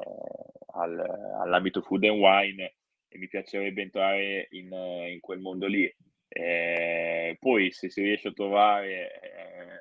al, 0.73 0.99
all'ambito 1.41 1.83
food 1.83 2.05
and 2.05 2.19
wine 2.19 2.75
e 3.09 3.19
mi 3.19 3.29
piacerebbe 3.29 3.83
entrare 3.83 4.49
in, 4.51 4.73
in 4.73 5.21
quel 5.21 5.41
mondo 5.41 5.67
lì. 5.67 5.93
Eh, 6.29 7.37
poi 7.39 7.71
se 7.71 7.89
si 7.89 8.03
riesce 8.03 8.29
a 8.29 8.33
trovare 8.33 9.21
eh, 9.21 9.81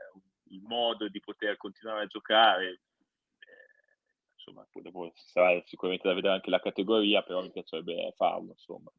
il 0.49 0.61
modo 0.61 1.09
di 1.09 1.19
poter 1.19 1.57
continuare 1.57 2.03
a 2.03 2.07
giocare 2.07 2.81
insomma, 4.43 4.67
poi 4.69 4.81
dopo 4.81 5.11
sarà 5.15 5.61
sicuramente 5.65 6.07
da 6.07 6.13
vedere 6.13 6.33
anche 6.33 6.49
la 6.49 6.59
categoria, 6.59 7.23
però 7.23 7.41
mi 7.41 7.51
piacerebbe 7.51 8.13
farlo, 8.15 8.51
insomma. 8.51 8.91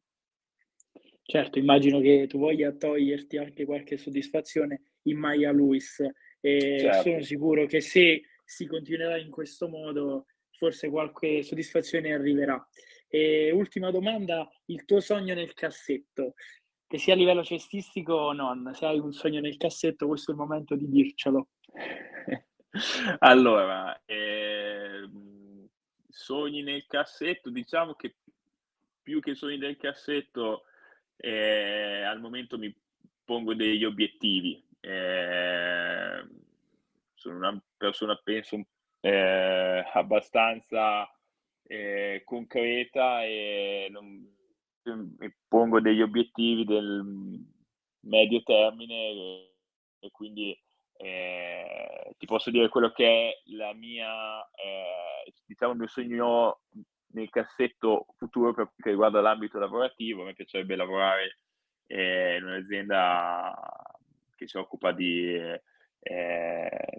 Certo, 1.21 1.59
immagino 1.59 1.99
che 1.99 2.25
tu 2.27 2.39
voglia 2.39 2.71
toglierti 2.71 3.37
anche 3.37 3.65
qualche 3.65 3.97
soddisfazione 3.97 4.81
in 5.03 5.17
Maya 5.17 5.51
Luis 5.51 6.03
e 6.45 6.77
certo. 6.79 7.01
sono 7.01 7.21
sicuro 7.21 7.65
che 7.65 7.81
se 7.81 8.21
si 8.43 8.67
continuerà 8.67 9.17
in 9.17 9.31
questo 9.31 9.67
modo 9.67 10.27
forse 10.51 10.89
qualche 10.89 11.41
soddisfazione 11.41 12.13
arriverà. 12.13 12.63
E 13.07 13.49
ultima 13.51 13.89
domanda, 13.89 14.47
il 14.65 14.85
tuo 14.85 14.99
sogno 14.99 15.33
nel 15.33 15.55
cassetto, 15.55 16.35
che 16.85 16.99
sia 16.99 17.15
a 17.15 17.17
livello 17.17 17.43
cestistico 17.43 18.13
o 18.13 18.33
non, 18.33 18.71
se 18.75 18.85
hai 18.85 18.99
un 18.99 19.11
sogno 19.11 19.39
nel 19.39 19.57
cassetto 19.57 20.05
questo 20.05 20.29
è 20.29 20.33
il 20.35 20.39
momento 20.39 20.75
di 20.75 20.87
dircelo. 20.87 21.47
allora, 23.19 23.99
eh, 24.05 25.09
sogni 26.07 26.61
nel 26.61 26.85
cassetto, 26.85 27.49
diciamo 27.49 27.95
che 27.95 28.17
più 29.01 29.19
che 29.19 29.33
sogni 29.33 29.57
nel 29.57 29.77
cassetto, 29.77 30.65
eh, 31.17 32.03
al 32.03 32.21
momento 32.21 32.59
mi 32.59 32.71
pongo 33.23 33.55
degli 33.55 33.83
obiettivi. 33.83 34.63
Eh, 34.85 36.27
sono 37.15 37.37
una 37.37 37.63
persona, 37.75 38.15
penso, 38.23 38.63
eh, 38.99 39.83
abbastanza 39.93 41.09
eh, 41.63 42.21
concreta 42.23 43.23
e 43.23 43.87
non, 43.89 44.31
mi 44.83 45.35
pongo 45.47 45.81
degli 45.81 46.01
obiettivi 46.01 46.65
del 46.65 47.03
medio 48.01 48.43
termine 48.43 48.93
e, 48.93 49.55
e 50.01 50.11
quindi 50.11 50.55
eh, 50.97 52.13
ti 52.19 52.27
posso 52.27 52.51
dire 52.51 52.69
quello 52.69 52.91
che 52.91 53.05
è 53.05 53.41
la 53.55 53.73
mia, 53.73 54.39
eh, 54.51 55.33
diciamo, 55.45 55.71
il 55.71 55.79
mio 55.79 55.87
sogno 55.87 56.59
nel 57.13 57.29
cassetto 57.31 58.05
futuro 58.17 58.53
per 58.53 58.65
quanto 58.65 58.89
riguarda 58.89 59.21
l'ambito 59.21 59.57
lavorativo. 59.57 60.21
A 60.21 60.25
me 60.25 60.33
piacerebbe 60.35 60.75
lavorare 60.75 61.39
eh, 61.87 62.35
in 62.37 62.43
un'azienda 62.43 63.51
che 64.35 64.47
si 64.47 64.57
occupa 64.57 64.91
di, 64.91 65.35
eh, 65.99 66.97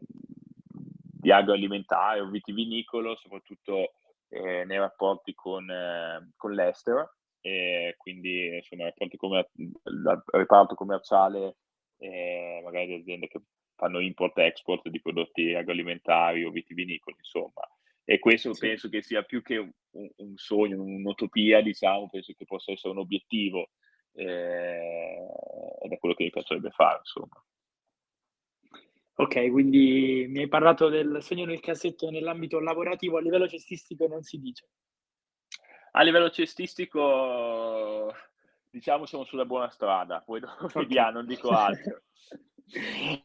di 1.26 1.30
agroalimentare 1.30 2.20
o 2.20 2.28
vitivinicolo, 2.28 3.16
soprattutto 3.16 3.94
eh, 4.28 4.64
nei 4.64 4.78
rapporti 4.78 5.34
con, 5.34 5.68
eh, 5.70 6.32
con 6.36 6.52
l'estero. 6.52 7.12
E 7.40 7.94
quindi 7.98 8.56
insomma 8.56 8.84
rapporti 8.84 9.16
come 9.16 9.48
il 9.54 10.24
reparto 10.32 10.74
commerciale 10.74 11.58
eh, 11.98 12.60
magari 12.64 12.86
di 12.88 12.94
aziende 12.94 13.28
che 13.28 13.40
fanno 13.76 14.00
import-export 14.00 14.88
di 14.88 15.00
prodotti 15.00 15.54
agroalimentari 15.54 16.44
o 16.44 16.50
vitivinicoli, 16.50 17.16
insomma. 17.18 17.62
E 18.04 18.18
questo 18.18 18.54
sì. 18.54 18.60
penso 18.60 18.88
che 18.88 19.02
sia 19.02 19.22
più 19.22 19.42
che 19.42 19.58
un, 19.58 19.70
un, 19.90 20.36
sogno, 20.36 20.82
un'utopia, 20.82 21.60
diciamo, 21.60 22.08
penso 22.08 22.32
che 22.32 22.44
possa 22.44 22.72
essere 22.72 22.92
un 22.92 23.00
obiettivo 23.00 23.70
eh, 24.12 25.05
ed 25.86 25.92
è 25.92 25.98
quello 25.98 26.14
che 26.14 26.24
mi 26.24 26.30
piacerebbe 26.30 26.70
fare, 26.70 26.98
insomma. 26.98 27.42
Ok, 29.18 29.50
quindi 29.50 30.26
mi 30.28 30.40
hai 30.40 30.48
parlato 30.48 30.90
del 30.90 31.22
sogno 31.22 31.46
nel 31.46 31.60
cassetto 31.60 32.10
nell'ambito 32.10 32.60
lavorativo, 32.60 33.16
a 33.16 33.22
livello 33.22 33.48
cestistico 33.48 34.06
non 34.06 34.22
si 34.22 34.38
dice. 34.38 34.68
A 35.92 36.02
livello 36.02 36.28
cestistico, 36.28 38.12
diciamo, 38.68 39.06
siamo 39.06 39.24
sulla 39.24 39.46
buona 39.46 39.70
strada, 39.70 40.20
poi 40.20 40.40
dopo 40.40 40.66
okay. 40.66 40.82
vediamo, 40.82 41.12
non 41.12 41.26
dico 41.26 41.48
altro. 41.48 42.02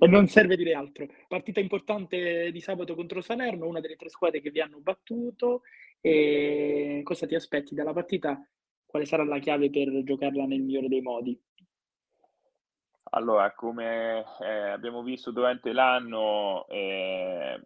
E 0.00 0.06
non 0.06 0.26
serve 0.26 0.54
dire 0.54 0.74
altro. 0.74 1.06
Partita 1.26 1.60
importante 1.60 2.52
di 2.52 2.60
sabato 2.60 2.94
contro 2.94 3.22
Salerno, 3.22 3.66
una 3.66 3.80
delle 3.80 3.96
tre 3.96 4.10
squadre 4.10 4.42
che 4.42 4.50
vi 4.50 4.60
hanno 4.60 4.80
battuto. 4.80 5.62
E 6.00 7.00
cosa 7.04 7.26
ti 7.26 7.34
aspetti 7.34 7.74
dalla 7.74 7.94
partita? 7.94 8.38
Quale 8.84 9.06
sarà 9.06 9.24
la 9.24 9.38
chiave 9.38 9.70
per 9.70 10.02
giocarla 10.04 10.44
nel 10.44 10.60
migliore 10.60 10.88
dei 10.88 11.00
modi? 11.00 11.40
Allora, 13.10 13.52
come 13.54 14.24
eh, 14.40 14.46
abbiamo 14.70 15.02
visto 15.02 15.30
durante 15.30 15.72
l'anno, 15.72 16.66
eh, 16.68 17.60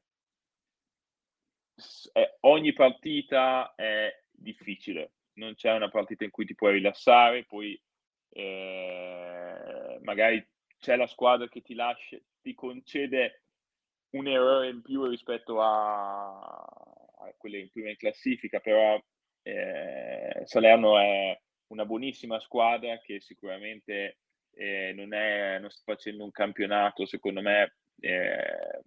eh, 2.13 2.37
ogni 2.41 2.73
partita 2.73 3.75
è 3.75 4.13
difficile. 4.31 5.15
Non 5.35 5.55
c'è 5.55 5.73
una 5.73 5.89
partita 5.89 6.25
in 6.25 6.31
cui 6.31 6.45
ti 6.45 6.55
puoi 6.55 6.75
rilassare, 6.75 7.45
poi 7.45 7.81
eh, 8.31 9.99
magari 10.03 10.47
c'è 10.79 10.97
la 10.97 11.07
squadra 11.07 11.49
che 11.49 11.63
ti 11.63 11.75
lascia, 11.75 12.19
ti 12.41 12.55
concede 12.55 13.45
un 14.11 14.29
errore 14.29 14.69
in 14.69 14.83
più 14.83 15.07
rispetto 15.07 15.61
a, 15.61 16.39
a 16.39 17.35
quelle 17.37 17.59
in 17.59 17.71
prima 17.71 17.89
in 17.91 17.97
classifica, 17.97 18.61
però 18.61 19.03
eh, 19.43 20.43
Salerno 20.45 20.99
è 20.99 21.41
una 21.69 21.87
buonissima 21.87 22.39
squadra 22.41 23.01
che 23.01 23.21
sicuramente 23.21 24.19
eh, 24.55 24.93
non, 24.95 25.13
è, 25.15 25.59
non, 25.59 25.71
sta 25.71 25.93
facendo 25.93 26.25
un 26.25 26.31
campionato, 26.31 27.07
secondo 27.07 27.41
me, 27.41 27.77
eh, 28.01 28.83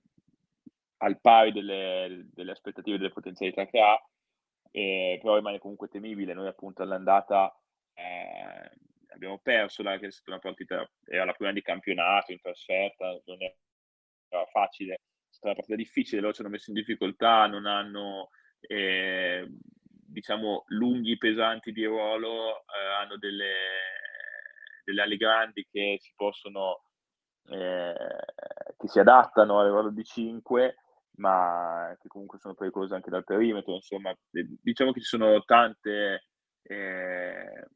al 0.97 1.19
pari 1.19 1.51
delle, 1.51 2.27
delle, 2.33 2.51
aspettative 2.51 2.97
delle 2.97 3.11
potenzialità 3.11 3.65
che 3.65 3.79
ha, 3.79 3.99
eh, 4.71 5.19
però 5.21 5.35
rimane 5.35 5.59
comunque 5.59 5.87
temibile. 5.87 6.33
Noi 6.33 6.47
appunto 6.47 6.81
all'andata 6.81 7.53
eh, 7.93 8.71
abbiamo 9.09 9.39
perso, 9.39 9.83
la, 9.83 9.97
che 9.97 10.07
è 10.07 10.11
stata 10.11 10.31
una 10.31 10.39
partita, 10.39 10.89
era 11.05 11.25
la 11.25 11.33
prima 11.33 11.51
di 11.51 11.61
campionato, 11.61 12.31
in 12.31 12.41
trasferta, 12.41 13.19
non 13.25 13.37
era 13.41 14.45
facile, 14.51 14.93
è 14.93 14.99
stata 15.29 15.47
una 15.47 15.55
partita 15.55 15.75
difficile, 15.75 16.21
loro 16.21 16.33
ci 16.33 16.41
hanno 16.41 16.49
messo 16.49 16.69
in 16.69 16.75
difficoltà, 16.75 17.47
non 17.47 17.65
hanno, 17.65 18.29
eh, 18.59 19.47
diciamo, 19.79 20.65
lunghi, 20.67 21.17
pesanti 21.17 21.71
di 21.71 21.85
ruolo, 21.85 22.59
eh, 22.59 22.85
hanno 22.99 23.17
delle, 23.17 23.53
delle 24.85 25.01
ali 25.01 25.17
grandi 25.17 25.67
che 25.69 25.97
si 25.99 26.13
possono, 26.15 26.83
eh, 27.49 27.93
che 28.77 28.87
si 28.87 28.99
adattano 28.99 29.59
al 29.59 29.69
ruolo 29.69 29.89
di 29.89 30.03
5, 30.03 30.75
ma 31.17 31.95
che 31.99 32.07
comunque 32.07 32.39
sono 32.39 32.53
pericolose 32.53 32.95
anche 32.95 33.09
dal 33.09 33.23
perimetro, 33.23 33.73
insomma, 33.73 34.15
diciamo 34.29 34.91
che 34.91 35.01
ci 35.01 35.07
sono 35.07 35.43
tante... 35.43 36.27
Eh, 36.61 37.67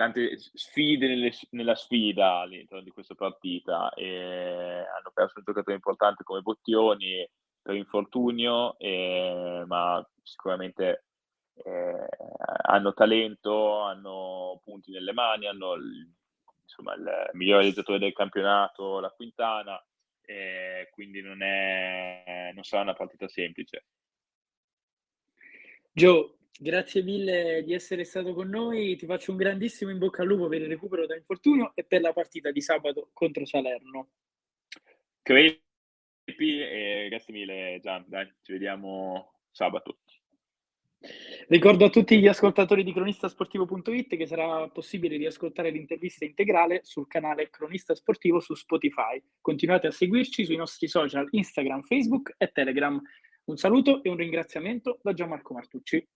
tante 0.00 0.38
sfide 0.38 1.06
nelle, 1.06 1.30
nella 1.50 1.74
sfida 1.74 2.38
all'interno 2.38 2.82
di 2.82 2.90
questa 2.90 3.14
partita 3.14 3.92
e 3.92 4.86
hanno 4.96 5.10
perso 5.12 5.34
un 5.36 5.44
giocatore 5.44 5.76
importante 5.76 6.24
come 6.24 6.40
Bottioni 6.40 7.28
per 7.60 7.74
infortunio, 7.74 8.78
eh, 8.78 9.62
ma 9.66 10.02
sicuramente 10.22 11.04
eh, 11.54 12.08
hanno 12.62 12.92
talento, 12.94 13.80
hanno 13.80 14.60
punti 14.64 14.90
nelle 14.90 15.12
mani, 15.12 15.46
hanno 15.46 15.74
il, 15.74 16.10
insomma, 16.62 16.94
il 16.94 17.30
miglior 17.32 17.58
realizzatore 17.58 17.98
del 17.98 18.12
campionato, 18.12 19.00
la 19.00 19.10
Quintana, 19.10 19.82
eh, 20.22 20.88
quindi 20.90 21.20
non, 21.20 21.42
è, 21.42 22.50
non 22.54 22.62
sarà 22.62 22.82
una 22.82 22.94
partita 22.94 23.28
semplice. 23.28 23.84
Joe, 25.92 26.38
Grazie 26.62 27.02
mille 27.02 27.62
di 27.64 27.72
essere 27.72 28.04
stato 28.04 28.34
con 28.34 28.50
noi, 28.50 28.94
ti 28.96 29.06
faccio 29.06 29.30
un 29.30 29.38
grandissimo 29.38 29.90
in 29.90 29.96
bocca 29.96 30.20
al 30.20 30.28
lupo 30.28 30.46
per 30.46 30.60
il 30.60 30.68
recupero 30.68 31.06
da 31.06 31.16
infortunio 31.16 31.72
e 31.74 31.84
per 31.84 32.02
la 32.02 32.12
partita 32.12 32.50
di 32.50 32.60
sabato 32.60 33.08
contro 33.14 33.46
Salerno. 33.46 34.10
Crepi 35.22 35.62
e 36.60 37.06
grazie 37.08 37.32
mille 37.32 37.78
Gian, 37.80 38.04
dai, 38.06 38.30
ci 38.42 38.52
vediamo 38.52 39.40
sabato. 39.50 40.00
Ricordo 41.48 41.86
a 41.86 41.90
tutti 41.90 42.18
gli 42.20 42.26
ascoltatori 42.26 42.84
di 42.84 42.92
cronistasportivo.it 42.92 44.16
che 44.16 44.26
sarà 44.26 44.68
possibile 44.68 45.16
riascoltare 45.16 45.70
l'intervista 45.70 46.26
integrale 46.26 46.80
sul 46.84 47.06
canale 47.06 47.48
Cronista 47.48 47.94
Sportivo 47.94 48.38
su 48.38 48.54
Spotify. 48.54 49.20
Continuate 49.40 49.86
a 49.86 49.92
seguirci 49.92 50.44
sui 50.44 50.56
nostri 50.56 50.88
social 50.88 51.26
Instagram, 51.30 51.82
Facebook 51.82 52.34
e 52.36 52.50
Telegram. 52.52 53.00
Un 53.44 53.56
saluto 53.56 54.02
e 54.02 54.10
un 54.10 54.16
ringraziamento 54.16 54.98
da 55.02 55.14
Gianmarco 55.14 55.54
Martucci. 55.54 56.06